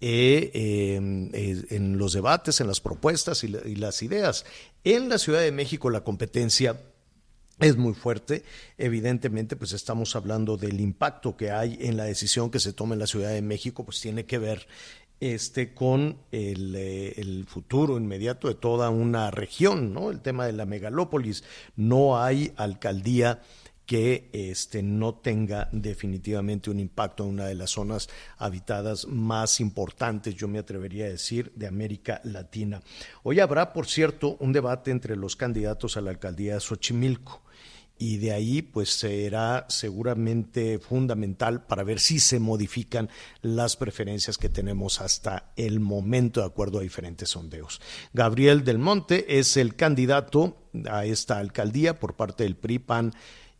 [0.00, 4.44] Eh, en los debates, en las propuestas y las ideas.
[4.84, 6.80] En la Ciudad de México la competencia
[7.60, 8.44] es muy fuerte.
[8.76, 13.00] Evidentemente, pues estamos hablando del impacto que hay en la decisión que se toma en
[13.00, 14.66] la Ciudad de México, pues tiene que ver
[15.20, 20.10] este con el, eh, el, futuro inmediato de toda una región, ¿no?
[20.10, 21.42] El tema de la megalópolis.
[21.74, 23.42] No hay alcaldía
[23.88, 30.34] que este, no tenga definitivamente un impacto en una de las zonas habitadas más importantes,
[30.34, 32.82] yo me atrevería a decir, de América Latina.
[33.22, 37.40] Hoy habrá, por cierto, un debate entre los candidatos a la alcaldía de Xochimilco
[37.98, 43.08] y de ahí pues será seguramente fundamental para ver si se modifican
[43.42, 47.80] las preferencias que tenemos hasta el momento de acuerdo a diferentes sondeos.
[48.12, 50.56] Gabriel del Monte es el candidato
[50.90, 53.12] a esta alcaldía por parte del PRI PAN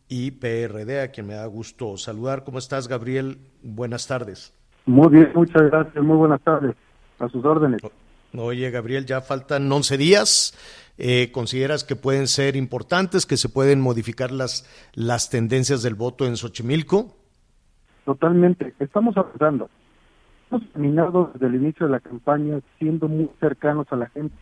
[0.07, 2.43] y PRD a quien me da gusto saludar.
[2.43, 3.37] ¿Cómo estás Gabriel?
[3.61, 4.53] Buenas tardes.
[4.85, 6.03] Muy bien, muchas gracias.
[6.03, 6.75] Muy buenas tardes.
[7.19, 7.81] A sus órdenes.
[8.35, 10.53] Oye, Gabriel, ya faltan 11 días
[10.99, 16.27] eh, ¿Consideras que pueden ser importantes, que se pueden modificar las, las tendencias del voto
[16.27, 17.15] en Xochimilco?
[18.03, 18.73] Totalmente.
[18.79, 19.69] Estamos avanzando.
[20.51, 24.35] Hemos terminado desde el inicio de la campaña siendo muy cercanos a la gente.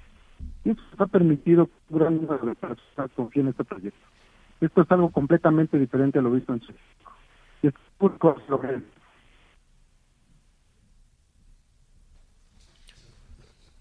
[0.65, 4.07] Y eso nos ha permitido que un gran número de personas confíen en este proyecto.
[4.59, 7.11] Esto es algo completamente diferente a lo visto en Xochimilco.
[7.61, 8.35] Y es público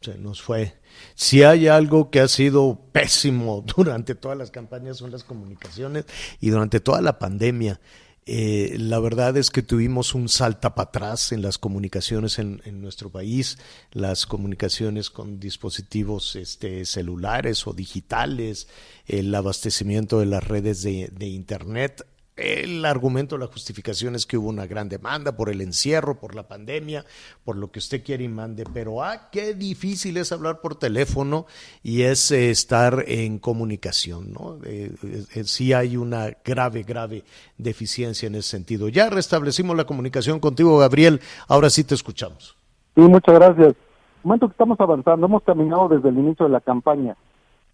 [0.06, 0.74] se nos fue.
[1.14, 6.04] Si hay algo que ha sido pésimo durante todas las campañas son las comunicaciones
[6.40, 7.80] y durante toda la pandemia.
[8.28, 13.08] Eh, la verdad es que tuvimos un salta para atrás en las comunicaciones en, nuestro
[13.08, 13.56] país,
[13.92, 18.66] las comunicaciones con dispositivos este, celulares o digitales,
[19.06, 22.04] el abastecimiento de las redes de, de Internet
[22.36, 26.46] el argumento, la justificación es que hubo una gran demanda por el encierro, por la
[26.46, 27.04] pandemia,
[27.44, 31.46] por lo que usted quiere y mande, pero ah, qué difícil es hablar por teléfono
[31.82, 34.58] y es eh, estar en comunicación, ¿no?
[34.64, 34.92] Eh,
[35.34, 37.24] eh, sí hay una grave, grave
[37.56, 38.88] deficiencia en ese sentido.
[38.90, 42.54] Ya restablecimos la comunicación contigo, Gabriel, ahora sí te escuchamos.
[42.94, 43.74] Sí, muchas gracias.
[44.22, 47.16] momento que estamos avanzando, hemos caminado desde el inicio de la campaña,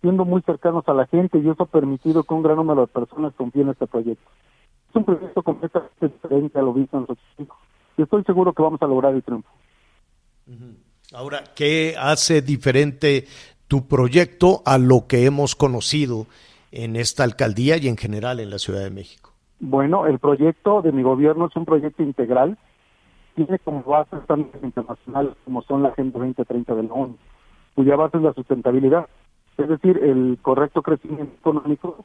[0.03, 2.87] siendo muy cercanos a la gente y eso ha permitido que un gran número de
[2.87, 4.31] personas confíen en este proyecto
[4.93, 7.57] es un proyecto completamente diferente a lo visto en Xochimilco.
[7.97, 9.49] Y estoy seguro que vamos a lograr el triunfo.
[11.15, 13.27] Ahora, ¿qué hace diferente
[13.69, 16.27] tu proyecto a lo que hemos conocido
[16.73, 19.33] en esta alcaldía y en general en la Ciudad de México?
[19.61, 22.59] Bueno, el proyecto de mi gobierno es un proyecto integral.
[23.35, 27.17] Tiene como base estándares internacionales como son la Agenda 2030 de la ONU,
[27.75, 29.09] cuya base es la sustentabilidad,
[29.57, 32.05] es decir, el correcto crecimiento económico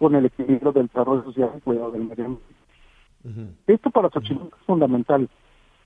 [0.00, 3.52] con el equilibrio del desarrollo social y cuidado del medio ambiente.
[3.66, 5.28] Esto para Xochimilco es fundamental.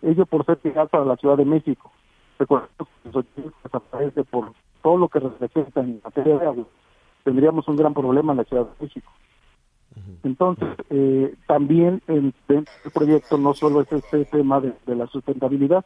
[0.03, 1.91] Ello por ser vital para la Ciudad de México.
[2.39, 6.65] Recordemos que Xochimilco desaparece por todo lo que representa en materia de agua.
[7.25, 9.13] Tendríamos un gran problema en la Ciudad de México.
[10.23, 15.09] Entonces, eh, también en, dentro del proyecto no solo es este tema de, de la
[15.09, 15.85] sustentabilidad,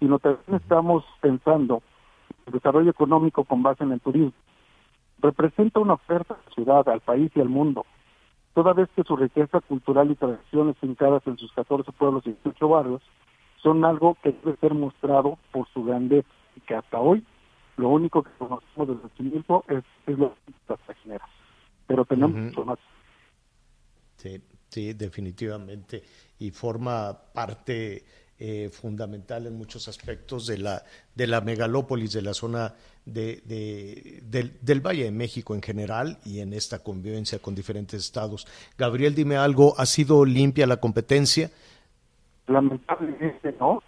[0.00, 1.82] sino también estamos pensando
[2.28, 4.32] en el desarrollo económico con base en el turismo.
[5.20, 7.84] Representa una oferta a la ciudad, al país y al mundo
[8.58, 12.68] toda vez que su riqueza cultural y tradiciones fincadas en sus 14 pueblos y 18
[12.68, 13.00] barrios
[13.62, 17.24] son algo que debe ser mostrado por su grandeza y que hasta hoy
[17.76, 21.28] lo único que conocemos del Xochimilco es, es las trajineras,
[21.86, 22.80] pero tenemos mucho más.
[24.16, 26.02] Sí, sí, definitivamente.
[26.40, 28.04] Y forma parte
[28.40, 32.74] eh, fundamental en muchos aspectos de la, de la megalópolis, de la zona
[33.04, 38.46] de, de, del, Valle de México en general y en esta convivencia con diferentes estados.
[38.76, 41.50] Gabriel, dime algo, ¿ha sido limpia la competencia?
[42.46, 43.82] Lamentablemente no.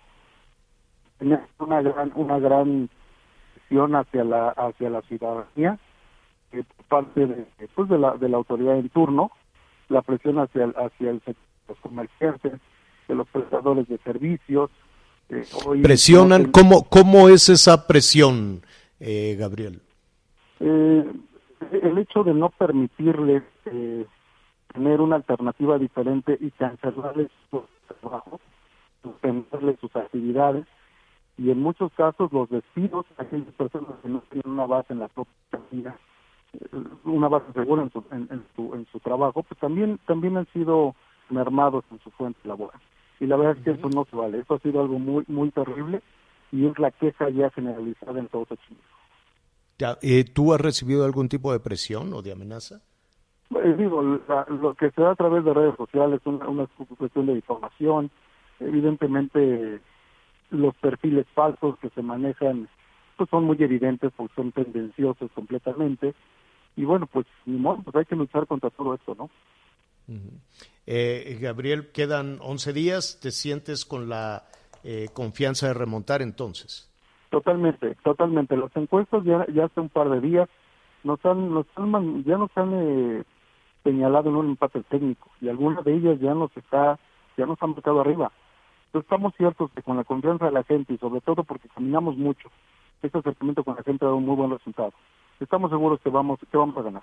[1.59, 2.89] Una gran, una gran
[3.71, 5.79] hacia la, hacia la ciudadanía,
[6.53, 9.31] eh, por parte de, pues de, la, de la autoridad en turno,
[9.89, 11.23] la presión hacia, hacia el
[11.69, 12.55] los comerciantes,
[13.11, 14.71] de los prestadores de servicios.
[15.29, 16.51] Eh, hoy ¿Presionan?
[16.51, 18.63] ¿Cómo, ¿Cómo es esa presión,
[19.01, 19.83] eh, Gabriel?
[20.61, 21.05] Eh,
[21.83, 24.07] el hecho de no permitirles eh,
[24.73, 27.63] tener una alternativa diferente y cancelarles su
[28.01, 28.41] trabajo,
[29.03, 30.67] suspenderles sus actividades
[31.37, 35.01] y en muchos casos los despidos a aquellas personas que no tienen una base en
[35.01, 35.97] la propia vida,
[37.05, 40.47] una base segura en su, en, en, su, en su trabajo, pues también, también han
[40.53, 40.95] sido
[41.31, 42.81] mermados en su fuente laboral.
[43.21, 44.39] Y la verdad es que eso no se vale.
[44.39, 46.03] Eso ha sido algo muy, muy terrible
[46.53, 48.85] y es la queja ya generalizada en todo Xochimilco.
[50.03, 52.81] Eh, ¿Tú has recibido algún tipo de presión o de amenaza?
[53.51, 56.67] Eh, digo, la, lo que se da a través de redes sociales, una, una
[56.99, 58.11] cuestión de información,
[58.61, 59.81] evidentemente
[60.51, 62.69] los perfiles falsos que se manejan
[63.17, 66.15] pues son muy evidentes porque son tendenciosos completamente
[66.77, 69.31] y bueno pues ni modo, pues hay que luchar contra todo esto, ¿no?
[70.87, 74.45] Eh, Gabriel, quedan 11 días, ¿te sientes con la
[74.83, 76.91] eh, confianza de remontar entonces?
[77.31, 78.57] Totalmente, totalmente.
[78.57, 80.49] Las encuestas ya, hace un par de días
[81.05, 83.25] nos han, nos han ya nos han eh,
[83.85, 86.99] señalado en un empate técnico y algunas de ellas ya nos está,
[87.37, 88.33] ya nos han marcado arriba.
[88.93, 92.49] Estamos ciertos que con la confianza de la gente y sobre todo porque caminamos mucho,
[93.03, 94.93] este acercamiento con la gente ha dado un muy buen resultado.
[95.39, 97.03] Estamos seguros que vamos, que vamos a ganar.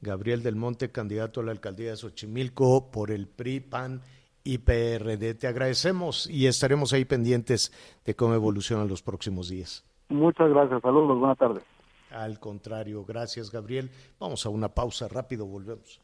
[0.00, 4.02] Gabriel del Monte, candidato a la alcaldía de Xochimilco por el PRI, PAN
[4.44, 5.34] y PRD.
[5.34, 7.72] Te agradecemos y estaremos ahí pendientes
[8.04, 9.84] de cómo evolucionan los próximos días.
[10.08, 11.62] Muchas gracias, saludos, buenas tardes.
[12.10, 13.90] Al contrario, gracias Gabriel.
[14.18, 16.00] Vamos a una pausa, rápido volvemos.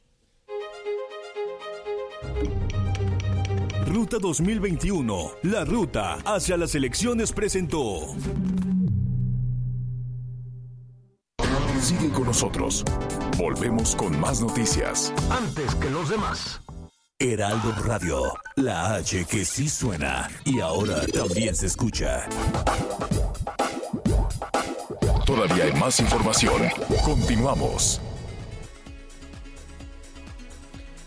[3.87, 8.15] Ruta 2021, la ruta hacia las elecciones presentó.
[11.85, 12.83] Sigue con nosotros.
[13.37, 15.13] Volvemos con más noticias.
[15.31, 16.59] Antes que los demás.
[17.19, 18.23] Heraldo Radio,
[18.57, 22.27] la H que sí suena y ahora también se escucha.
[25.27, 26.63] Todavía hay más información.
[27.05, 28.01] Continuamos.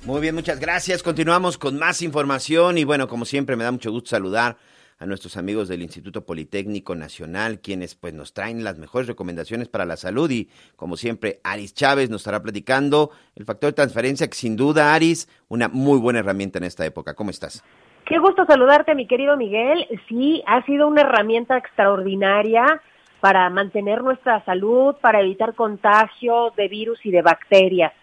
[0.06, 1.02] Muy bien, muchas gracias.
[1.02, 4.58] Continuamos con más información y bueno, como siempre me da mucho gusto saludar
[5.00, 9.86] a nuestros amigos del Instituto Politécnico Nacional, quienes pues nos traen las mejores recomendaciones para
[9.86, 14.36] la salud y como siempre Aris Chávez nos estará platicando el factor de transferencia que
[14.36, 17.14] sin duda Aris, una muy buena herramienta en esta época.
[17.14, 17.64] ¿Cómo estás?
[18.06, 19.86] Qué gusto saludarte mi querido Miguel.
[20.08, 22.82] Sí, ha sido una herramienta extraordinaria
[23.20, 27.94] para mantener nuestra salud, para evitar contagio de virus y de bacterias.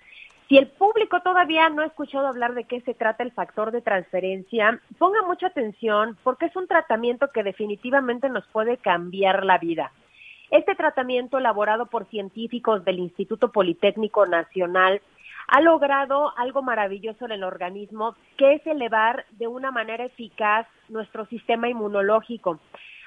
[0.48, 3.80] Si el público todavía no ha escuchado hablar de qué se trata el factor de
[3.80, 9.90] transferencia, ponga mucha atención porque es un tratamiento que definitivamente nos puede cambiar la vida.
[10.50, 15.00] Este tratamiento elaborado por científicos del Instituto Politécnico Nacional
[15.48, 21.26] ha logrado algo maravilloso en el organismo, que es elevar de una manera eficaz nuestro
[21.26, 22.61] sistema inmunológico.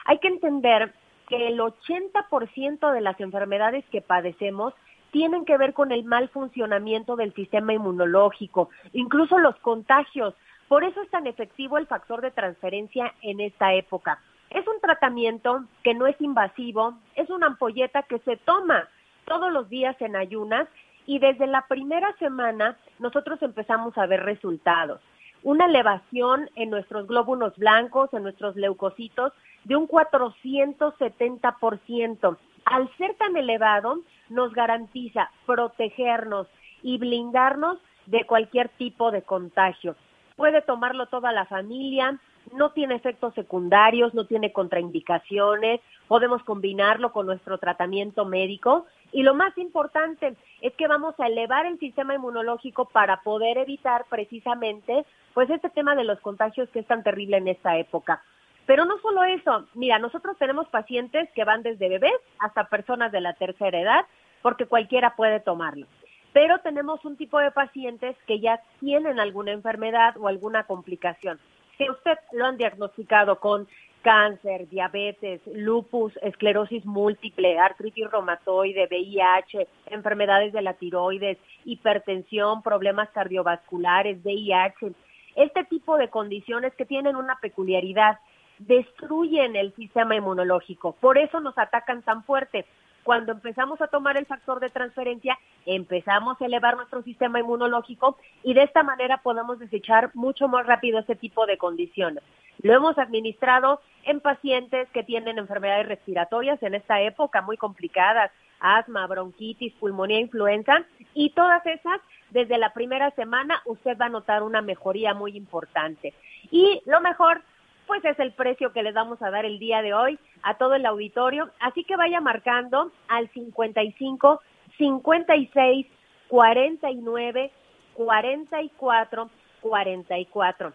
[0.05, 0.93] Hay que entender
[1.29, 4.73] que el 80% de las enfermedades que padecemos
[5.11, 10.33] tienen que ver con el mal funcionamiento del sistema inmunológico, incluso los contagios.
[10.67, 14.19] Por eso es tan efectivo el factor de transferencia en esta época.
[14.49, 18.87] Es un tratamiento que no es invasivo, es una ampolleta que se toma
[19.25, 20.69] todos los días en ayunas
[21.05, 25.01] y desde la primera semana nosotros empezamos a ver resultados.
[25.43, 29.33] Una elevación en nuestros glóbulos blancos, en nuestros leucocitos,
[29.63, 32.37] de un 470%.
[32.69, 36.47] Al ser tan elevado, nos garantiza protegernos
[36.83, 39.95] y blindarnos de cualquier tipo de contagio.
[40.35, 42.19] Puede tomarlo toda la familia,
[42.51, 49.33] no tiene efectos secundarios, no tiene contraindicaciones, podemos combinarlo con nuestro tratamiento médico y lo
[49.33, 55.49] más importante es que vamos a elevar el sistema inmunológico para poder evitar precisamente pues
[55.49, 58.21] este tema de los contagios que es tan terrible en esta época.
[58.67, 63.21] Pero no solo eso, mira, nosotros tenemos pacientes que van desde bebés hasta personas de
[63.21, 64.05] la tercera edad,
[64.43, 65.87] porque cualquiera puede tomarlo.
[66.33, 71.39] Pero tenemos un tipo de pacientes que ya tienen alguna enfermedad o alguna complicación.
[71.77, 73.67] Si usted lo han diagnosticado con
[74.01, 84.23] cáncer, diabetes, lupus, esclerosis múltiple, artritis reumatoide, VIH, enfermedades de la tiroides, hipertensión, problemas cardiovasculares,
[84.23, 84.93] VIH.
[85.35, 88.17] Este tipo de condiciones que tienen una peculiaridad,
[88.59, 92.65] destruyen el sistema inmunológico, por eso nos atacan tan fuerte.
[93.03, 98.53] Cuando empezamos a tomar el factor de transferencia, empezamos a elevar nuestro sistema inmunológico y
[98.53, 102.21] de esta manera podemos desechar mucho más rápido este tipo de condiciones.
[102.61, 109.05] Lo hemos administrado en pacientes que tienen enfermedades respiratorias en esta época muy complicadas, asma,
[109.07, 110.83] bronquitis, pulmonía, influenza,
[111.13, 112.01] y todas esas,
[112.31, 116.13] desde la primera semana, usted va a notar una mejoría muy importante.
[116.51, 117.41] Y lo mejor,
[117.87, 120.75] pues es el precio que les vamos a dar el día de hoy a todo
[120.75, 121.49] el auditorio.
[121.59, 124.41] Así que vaya marcando al 55
[124.77, 125.87] 56
[126.27, 127.51] 49
[127.95, 129.29] 44
[129.61, 130.73] 44.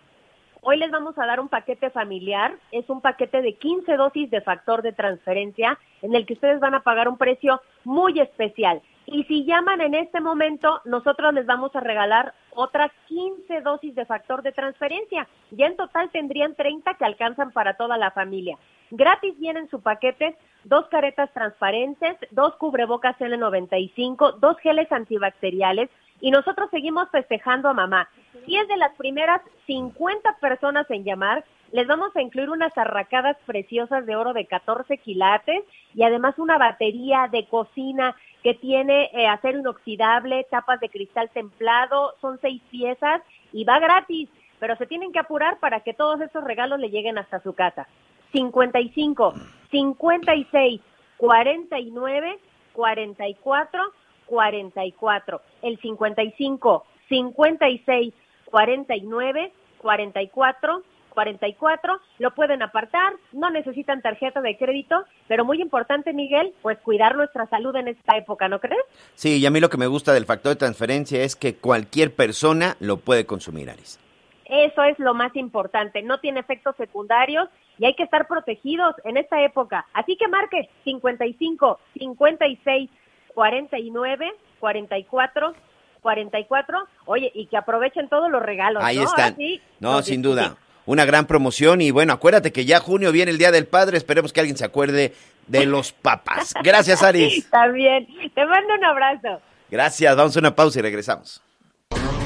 [0.64, 4.40] Hoy les vamos a dar un paquete familiar, es un paquete de 15 dosis de
[4.40, 8.80] factor de transferencia en el que ustedes van a pagar un precio muy especial.
[9.06, 14.06] Y si llaman en este momento, nosotros les vamos a regalar otras 15 dosis de
[14.06, 15.26] factor de transferencia.
[15.50, 18.58] Ya en total tendrían 30 que alcanzan para toda la familia.
[18.90, 25.90] Gratis vienen su paquete dos caretas transparentes, dos cubrebocas N95, dos geles antibacteriales
[26.20, 28.08] y nosotros seguimos festejando a mamá.
[28.46, 33.36] Si es de las primeras 50 personas en llamar, les vamos a incluir unas arracadas
[33.46, 39.26] preciosas de oro de 14 quilates y además una batería de cocina que tiene eh,
[39.28, 43.22] acero inoxidable, tapas de cristal templado, son seis piezas
[43.52, 44.28] y va gratis,
[44.58, 47.86] pero se tienen que apurar para que todos esos regalos le lleguen hasta su casa.
[48.32, 49.34] 55,
[49.70, 50.80] 56,
[51.16, 52.38] 49,
[52.72, 53.82] 44,
[54.26, 55.40] 44.
[55.62, 58.14] El 55, 56,
[58.46, 60.82] 49, 44,
[61.12, 67.16] 44, lo pueden apartar, no necesitan tarjeta de crédito, pero muy importante, Miguel, pues cuidar
[67.16, 68.82] nuestra salud en esta época, ¿no crees?
[69.14, 72.14] Sí, y a mí lo que me gusta del factor de transferencia es que cualquier
[72.14, 73.98] persona lo puede consumir, Aris.
[74.46, 77.48] Eso es lo más importante, no tiene efectos secundarios
[77.78, 79.86] y hay que estar protegidos en esta época.
[79.94, 82.90] Así que marque 55, 56,
[83.34, 85.54] 49, 44,
[86.02, 86.78] 44.
[87.06, 88.82] Oye, y que aprovechen todos los regalos.
[88.84, 89.04] Ahí ¿no?
[89.04, 89.36] están.
[89.80, 90.56] no, sin duda.
[90.84, 94.32] Una gran promoción y bueno, acuérdate que ya junio viene el Día del Padre, esperemos
[94.32, 95.14] que alguien se acuerde
[95.46, 96.54] de los papás.
[96.62, 97.48] Gracias, Aris.
[97.50, 98.06] También.
[98.34, 99.40] Te mando un abrazo.
[99.70, 101.42] Gracias, vamos a una pausa y regresamos.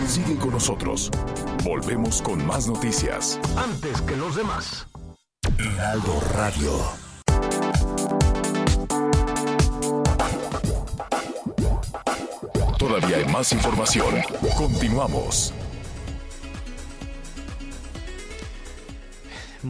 [0.07, 1.11] Sigue con nosotros.
[1.65, 3.41] Volvemos con más noticias.
[3.57, 4.87] Antes que los demás.
[5.59, 6.73] Heraldo Radio.
[12.79, 14.15] Todavía hay más información.
[14.57, 15.53] Continuamos.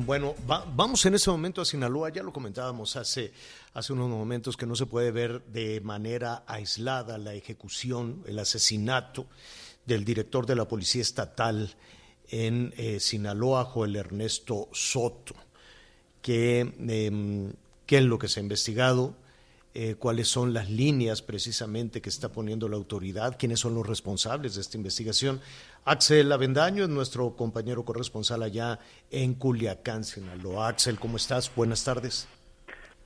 [0.04, 3.32] Bueno, vamos en ese momento a Sinaloa, ya lo comentábamos hace,
[3.72, 9.26] hace unos momentos que no se puede ver de manera aislada la ejecución, el asesinato
[9.86, 11.74] del director de la Policía Estatal
[12.28, 15.34] en eh, Sinaloa, Joel Ernesto Soto.
[16.20, 17.52] ¿Qué, em,
[17.86, 19.14] ¿Qué es lo que se ha investigado?
[19.72, 24.54] Eh, cuáles son las líneas precisamente que está poniendo la autoridad, quiénes son los responsables
[24.54, 25.40] de esta investigación.
[25.88, 30.66] Axel Avendaño es nuestro compañero corresponsal allá en Culiacán, Sinaloa.
[30.66, 31.54] Axel, ¿cómo estás?
[31.54, 32.28] Buenas tardes.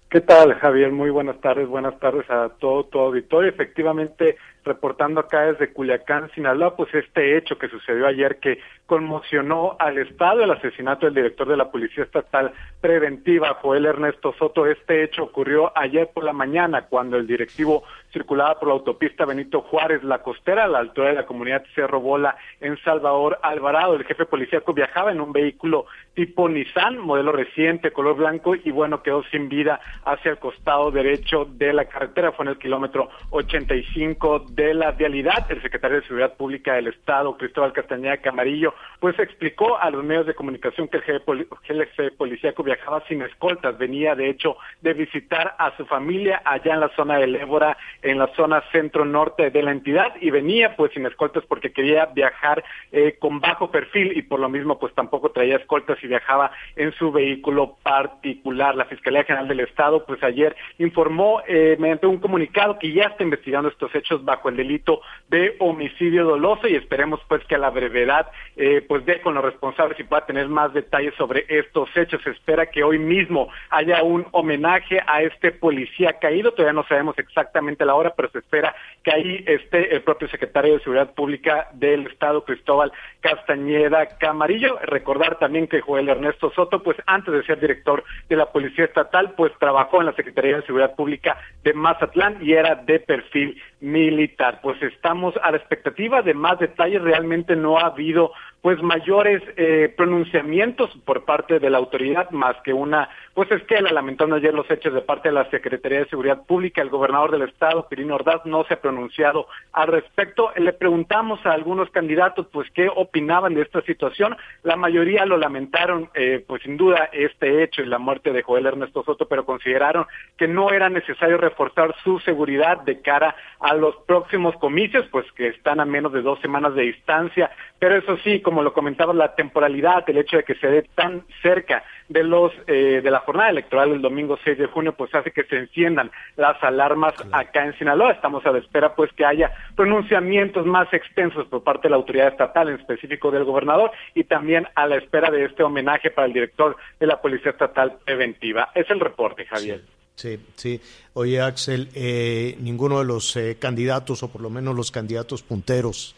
[0.08, 0.90] ¿Qué tal, Javier?
[0.90, 3.50] Muy buenas tardes, buenas tardes a todo tu auditorio.
[3.50, 9.98] Efectivamente, reportando acá desde Culiacán, Sinaloa, pues este hecho que sucedió ayer que conmocionó al
[9.98, 14.66] Estado, el asesinato del director de la Policía Estatal Preventiva, Joel Ernesto Soto.
[14.66, 19.62] Este hecho ocurrió ayer por la mañana cuando el directivo circulaba por la autopista Benito
[19.62, 23.94] Juárez, la costera, a la altura de la comunidad Cerro Bola, en Salvador Alvarado.
[23.94, 29.02] El jefe policíaco viajaba en un vehículo tipo Nissan, modelo reciente, color blanco, y bueno,
[29.02, 32.32] quedó sin vida hacia el costado derecho de la carretera.
[32.32, 35.50] Fue en el kilómetro 85 de la vialidad.
[35.50, 40.26] El secretario de Seguridad Pública del Estado, Cristóbal Castañeda Camarillo, pues explicó a los medios
[40.26, 43.78] de comunicación que el jefe, policíaco viajaba sin escoltas.
[43.78, 48.18] Venía, de hecho, de visitar a su familia allá en la zona del Ébora, en
[48.18, 53.16] la zona centro-norte de la entidad y venía pues sin escoltas porque quería viajar eh,
[53.18, 57.12] con bajo perfil y por lo mismo pues tampoco traía escoltas y viajaba en su
[57.12, 58.74] vehículo particular.
[58.74, 63.22] La Fiscalía General del Estado pues ayer informó eh, mediante un comunicado que ya está
[63.22, 67.70] investigando estos hechos bajo el delito de homicidio doloso y esperemos pues que a la
[67.70, 72.22] brevedad eh, pues dé con los responsables y pueda tener más detalles sobre estos hechos.
[72.22, 77.18] Se espera que hoy mismo haya un homenaje a este policía caído, todavía no sabemos
[77.18, 81.68] exactamente la hora, pero se espera que ahí esté el propio secretario de Seguridad Pública
[81.72, 84.78] del Estado, Cristóbal Castañeda Camarillo.
[84.82, 89.34] Recordar también que Joel Ernesto Soto, pues antes de ser director de la Policía Estatal,
[89.36, 94.60] pues trabajó en la Secretaría de Seguridad Pública de Mazatlán y era de perfil militar.
[94.62, 99.92] Pues estamos a la expectativa de más detalles, realmente no ha habido pues mayores eh,
[99.96, 104.70] pronunciamientos por parte de la autoridad más que una pues es que lamentando ayer los
[104.70, 108.44] hechos de parte de la Secretaría de Seguridad Pública el gobernador del estado Pirino Ordaz
[108.44, 110.52] no se ha pronunciado al respecto.
[110.56, 114.36] Le preguntamos a algunos candidatos pues qué opinaban de esta situación.
[114.62, 118.66] La mayoría lo lamentaron eh, pues sin duda este hecho y la muerte de Joel
[118.66, 120.06] Ernesto Soto pero consideraron
[120.36, 125.48] que no era necesario reforzar su seguridad de cara a los próximos comicios pues que
[125.48, 127.50] están a menos de dos semanas de distancia.
[127.78, 131.22] Pero eso sí como lo comentaba, la temporalidad, el hecho de que se dé tan
[131.40, 135.30] cerca de los eh, de la jornada electoral el domingo 6 de junio, pues hace
[135.30, 138.10] que se enciendan las alarmas acá en Sinaloa.
[138.10, 142.26] Estamos a la espera, pues, que haya pronunciamientos más extensos por parte de la autoridad
[142.26, 146.32] estatal, en específico del gobernador, y también a la espera de este homenaje para el
[146.32, 148.70] director de la Policía Estatal Preventiva.
[148.74, 149.80] Es el reporte, Javier.
[150.16, 150.80] Sí, sí.
[151.12, 156.16] Oye, Axel, eh, ninguno de los eh, candidatos, o por lo menos los candidatos punteros,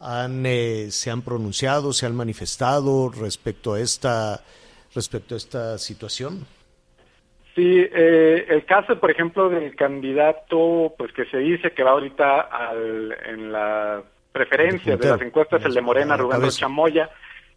[0.00, 4.40] han, eh, se han pronunciado, se han manifestado respecto a esta,
[4.94, 6.46] respecto a esta situación?
[7.54, 12.40] Sí, eh, el caso, por ejemplo, del candidato, pues que se dice que va ahorita
[12.40, 17.08] al, en la preferencia de las encuestas, el de Morena, Rubén Rocha Moya,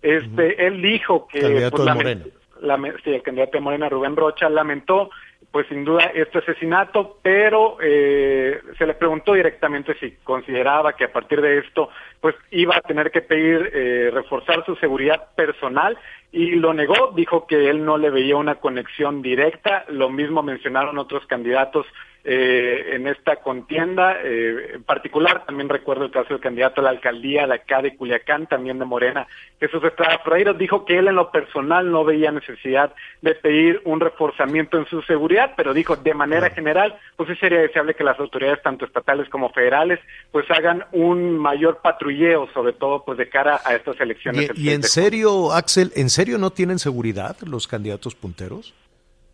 [0.02, 1.42] este, él dijo que...
[1.42, 2.96] Candidato pues, de Morena.
[3.04, 5.10] sí, el candidato de Morena, Rubén Rocha, lamentó
[5.52, 11.12] pues sin duda este asesinato, pero eh, se le preguntó directamente si consideraba que a
[11.12, 11.90] partir de esto
[12.22, 15.98] pues iba a tener que pedir eh, reforzar su seguridad personal
[16.32, 21.00] y lo negó, dijo que él no le veía una conexión directa, lo mismo mencionaron
[21.00, 21.88] otros candidatos
[22.32, 24.18] eh, en esta contienda.
[24.24, 27.96] Eh, en particular, también recuerdo el caso del candidato a la alcaldía de acá de
[27.96, 29.26] Culiacán, también de Morena,
[29.60, 34.00] Jesús Estrada Ferreira, dijo que él en lo personal no veía necesidad de pedir un
[34.00, 38.20] reforzamiento en su seguridad, pero dijo de manera general, pues sí sería deseable que las
[38.20, 40.00] autoridades, tanto estatales como federales,
[40.32, 44.52] pues hagan un mayor patrulleo, sobre todo pues de cara a estas elecciones.
[44.54, 48.76] ¿Y, y en serio, Axel, en serio no tienen seguridad los candidatos punteros?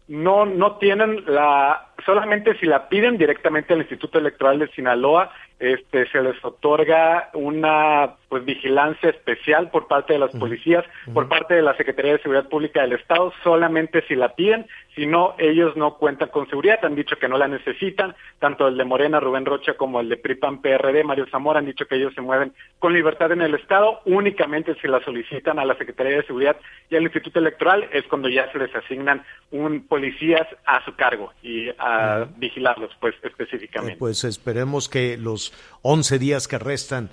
[0.07, 6.07] No no tienen la solamente si la piden directamente al Instituto Electoral de Sinaloa este
[6.11, 10.83] se les otorga una pues vigilancia especial por parte de las policías
[11.13, 14.65] por parte de la Secretaría de Seguridad Pública del Estado solamente si la piden
[14.95, 18.77] si no, ellos no cuentan con seguridad, han dicho que no la necesitan, tanto el
[18.77, 22.13] de Morena, Rubén Rocha, como el de PRIPAN, PRD, Mario Zamora, han dicho que ellos
[22.15, 26.25] se mueven con libertad en el Estado, únicamente si la solicitan a la Secretaría de
[26.25, 26.55] Seguridad
[26.89, 29.21] y al Instituto Electoral, es cuando ya se les asignan
[29.51, 33.97] un policías a su cargo y a vigilarlos, pues, específicamente.
[33.97, 37.09] pues esperemos que los 11 días que restan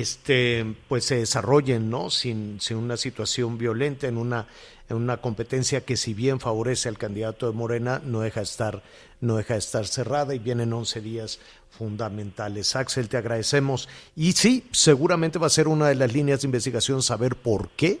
[0.00, 4.46] este pues se desarrollen no sin, sin una situación violenta en una
[4.88, 8.82] en una competencia que si bien favorece al candidato de Morena no deja de estar
[9.20, 11.38] no deja de estar cerrada y vienen 11 días
[11.70, 12.74] fundamentales.
[12.74, 13.88] Axel, te agradecemos.
[14.16, 18.00] Y sí, seguramente va a ser una de las líneas de investigación saber por qué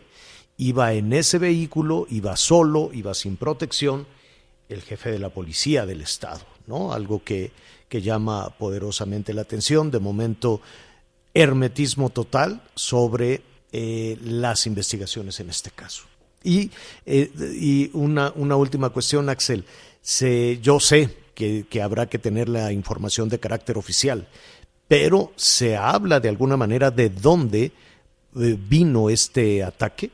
[0.58, 4.06] iba en ese vehículo, iba solo, iba sin protección
[4.68, 6.92] el jefe de la policía del estado, ¿no?
[6.92, 7.52] Algo que,
[7.88, 9.90] que llama poderosamente la atención.
[9.90, 10.60] De momento
[11.34, 16.04] hermetismo total sobre eh, las investigaciones en este caso.
[16.44, 16.70] Y,
[17.06, 19.64] eh, y una, una, última cuestión, Axel.
[20.00, 24.26] Se, yo sé que, que, habrá que tener la información de carácter oficial,
[24.88, 27.70] pero ¿se habla de alguna manera de dónde eh,
[28.34, 30.10] vino este ataque?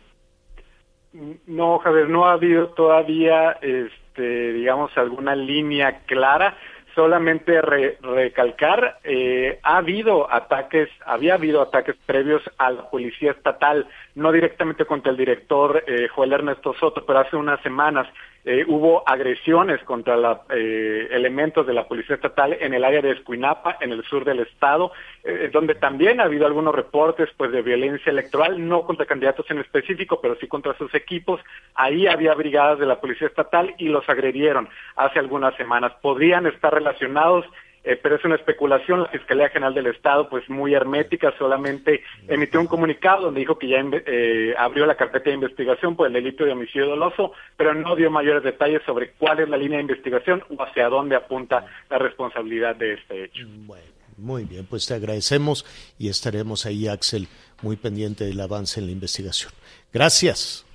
[1.46, 6.56] No, Javier, no ha habido todavía, este, digamos, alguna línea clara
[6.98, 13.86] solamente recalcar, eh, ha habido ataques, había habido ataques previos a la policía estatal,
[14.18, 18.08] no directamente contra el director eh, Joel Ernesto Soto, pero hace unas semanas
[18.44, 23.10] eh, hubo agresiones contra la, eh, elementos de la Policía Estatal en el área de
[23.10, 24.90] Escuinapa, en el sur del estado,
[25.22, 29.58] eh, donde también ha habido algunos reportes pues, de violencia electoral, no contra candidatos en
[29.58, 31.42] específico, pero sí contra sus equipos.
[31.74, 35.92] Ahí había brigadas de la Policía Estatal y los agredieron hace algunas semanas.
[36.00, 37.44] Podrían estar relacionados
[37.84, 39.02] eh, pero es una especulación.
[39.02, 43.68] La Fiscalía General del Estado, pues muy hermética, solamente emitió un comunicado donde dijo que
[43.68, 47.96] ya eh, abrió la carpeta de investigación por el delito de homicidio doloso, pero no
[47.96, 51.98] dio mayores detalles sobre cuál es la línea de investigación o hacia dónde apunta la
[51.98, 53.46] responsabilidad de este hecho.
[53.48, 53.84] Bueno,
[54.16, 55.64] muy bien, pues te agradecemos
[55.98, 57.28] y estaremos ahí, Axel,
[57.62, 59.52] muy pendiente del avance en la investigación.
[59.92, 60.66] Gracias.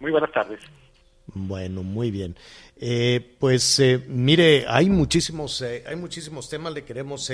[0.00, 0.60] Muy buenas tardes.
[1.34, 2.36] Bueno, muy bien.
[2.76, 7.30] Eh, pues eh, mire, hay muchísimos, eh, hay muchísimos temas, le queremos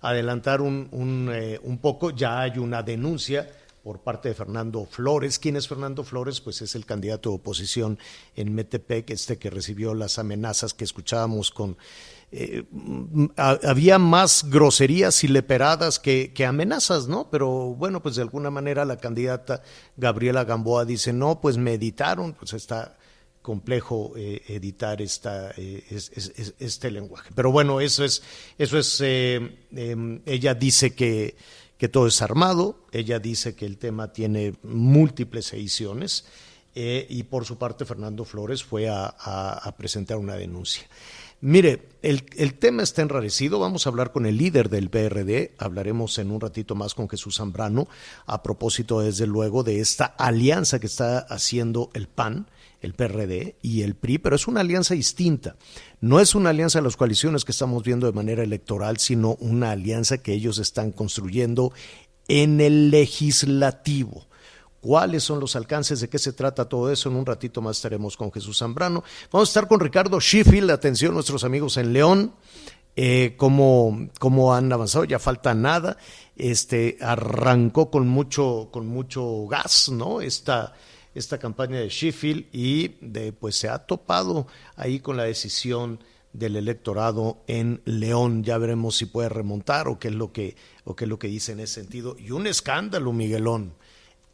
[0.00, 1.30] adelantar un, un,
[1.62, 2.10] un, poco.
[2.10, 3.48] Ya hay una denuncia
[3.84, 5.38] por parte de Fernando Flores.
[5.38, 6.40] ¿Quién es Fernando Flores?
[6.40, 7.98] Pues es el candidato de oposición
[8.34, 11.76] en Metepec, este que recibió las amenazas que escuchábamos con...
[13.36, 17.30] había más groserías y leperadas que, que, amenazas, ¿no?
[17.30, 19.62] Pero bueno, pues de alguna manera la candidata
[19.96, 22.97] Gabriela Gamboa dice, no, pues me editaron, pues está
[23.48, 25.82] complejo eh, editar esta, eh,
[26.58, 27.30] este lenguaje.
[27.34, 28.22] Pero bueno, eso es,
[28.58, 29.40] eso es eh,
[29.74, 31.34] em, ella dice que,
[31.78, 36.26] que, todo es armado, ella dice que el tema tiene múltiples ediciones
[36.74, 40.86] y por su parte Fernando Flores fue a, presentar una denuncia.
[41.40, 43.58] Mire, el, el, tema está enrarecido.
[43.58, 45.54] Vamos a hablar con el líder del PRD.
[45.58, 47.88] Hablaremos en un ratito más con Jesús Zambrano
[48.26, 52.46] a propósito, desde luego, de esta alianza que está haciendo el PAN
[52.80, 55.56] el PRD y el PRI, pero es una alianza distinta.
[56.00, 59.72] No es una alianza de las coaliciones que estamos viendo de manera electoral, sino una
[59.72, 61.72] alianza que ellos están construyendo
[62.28, 64.26] en el legislativo.
[64.80, 66.00] ¿Cuáles son los alcances?
[66.00, 67.08] ¿De qué se trata todo eso?
[67.08, 69.02] En un ratito más estaremos con Jesús Zambrano.
[69.32, 70.70] Vamos a estar con Ricardo Sheffield.
[70.70, 72.34] Atención, nuestros amigos en León.
[72.94, 75.96] Eh, cómo, cómo, han avanzado, ya falta nada.
[76.36, 80.20] Este arrancó con mucho, con mucho gas, ¿no?
[80.20, 80.74] Esta,
[81.18, 84.46] esta campaña de Sheffield y de, pues se ha topado
[84.76, 85.98] ahí con la decisión
[86.32, 88.44] del electorado en León.
[88.44, 91.28] Ya veremos si puede remontar o qué es lo que, o qué es lo que
[91.28, 92.16] dice en ese sentido.
[92.18, 93.74] Y un escándalo, Miguelón.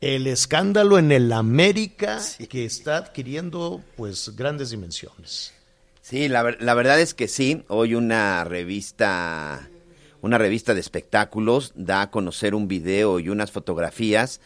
[0.01, 5.55] El escándalo en el América que está adquiriendo pues grandes dimensiones.
[6.03, 7.65] Sí, la, la verdad es que sí.
[7.69, 9.71] Hoy una revista,
[10.21, 14.41] una revista de espectáculos da a conocer un video y unas fotografías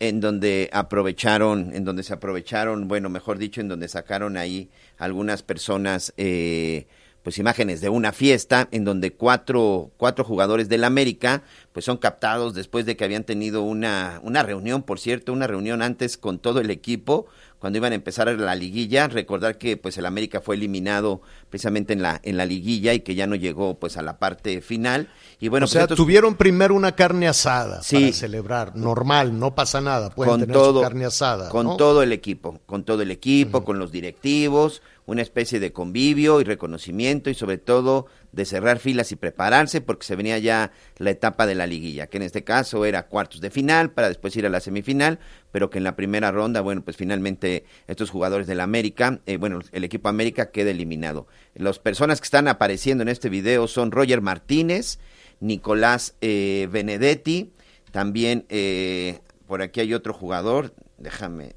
[0.00, 5.42] en donde aprovecharon, en donde se aprovecharon, bueno, mejor dicho, en donde sacaron ahí algunas
[5.42, 6.86] personas, eh,
[7.22, 11.42] pues imágenes de una fiesta, en donde cuatro, cuatro jugadores del América,
[11.72, 15.82] pues son captados después de que habían tenido una, una reunión, por cierto, una reunión
[15.82, 17.26] antes con todo el equipo,
[17.60, 22.00] cuando iban a empezar la liguilla, recordar que pues el América fue eliminado precisamente en
[22.00, 25.08] la en la liguilla y que ya no llegó pues a la parte final.
[25.38, 29.80] Y bueno, o pues sea, tuvieron primero una carne asada para celebrar, normal, no pasa
[29.82, 33.10] nada, pueden con tener todo, su carne asada, con todo el equipo, con todo el
[33.10, 38.78] equipo, con los directivos, una especie de convivio y reconocimiento y sobre todo de cerrar
[38.78, 42.44] filas y prepararse porque se venía ya la etapa de la liguilla, que en este
[42.44, 45.18] caso era cuartos de final para después ir a la semifinal,
[45.52, 49.60] pero que en la primera ronda, bueno, pues finalmente estos jugadores del América, eh, bueno,
[49.72, 51.26] el equipo América queda eliminado.
[51.54, 54.98] Las personas que están apareciendo en este video son Roger Martínez,
[55.40, 57.52] Nicolás eh, Benedetti,
[57.90, 61.54] también eh, por aquí hay otro jugador, déjame,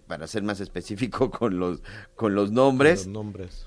[0.00, 1.82] para ser más específico con los,
[2.14, 3.08] con los nombres,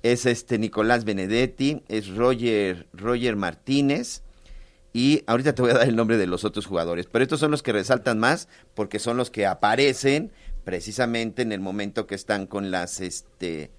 [0.03, 4.21] es este Nicolás Benedetti, es Roger, Roger Martínez,
[4.93, 7.51] y ahorita te voy a dar el nombre de los otros jugadores, pero estos son
[7.51, 10.32] los que resaltan más porque son los que aparecen
[10.63, 13.71] precisamente en el momento que están con las este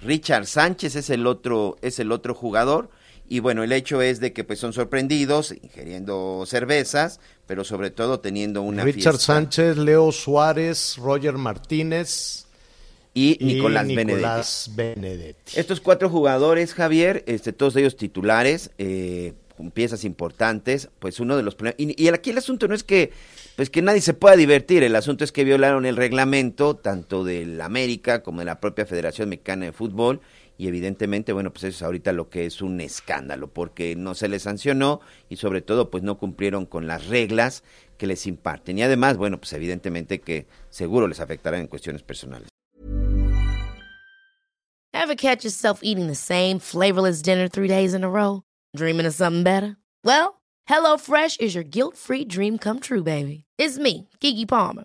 [0.00, 2.90] Richard Sánchez es el otro es el otro jugador
[3.28, 8.20] y bueno, el hecho es de que pues son sorprendidos ingiriendo cervezas, pero sobre todo
[8.20, 12.46] teniendo una Richard Sánchez, Leo Suárez, Roger Martínez
[13.14, 15.58] y Nicolás, Benedetti.
[15.58, 21.44] Estos cuatro jugadores, Javier, este, todos ellos titulares, eh, con piezas importantes, pues uno de
[21.44, 23.12] los y, y aquí el asunto no es que
[23.56, 27.60] pues que nadie se pueda divertir, el asunto es que violaron el reglamento tanto del
[27.60, 30.20] América como de la propia Federación Mexicana de Fútbol
[30.56, 34.28] y evidentemente, bueno, pues eso es ahorita lo que es un escándalo, porque no se
[34.28, 37.64] les sancionó y sobre todo pues no cumplieron con las reglas
[37.98, 38.78] que les imparten.
[38.78, 42.48] Y además, bueno, pues evidentemente que seguro les afectará en cuestiones personales.
[44.92, 48.42] Ever catch yourself eating the same flavorless dinner three days in a row?
[48.74, 49.76] Dreaming of something better?
[50.02, 53.44] Well, HelloFresh is your guilt-free dream come true, baby.
[53.58, 54.84] It's me, Kiki Palmer.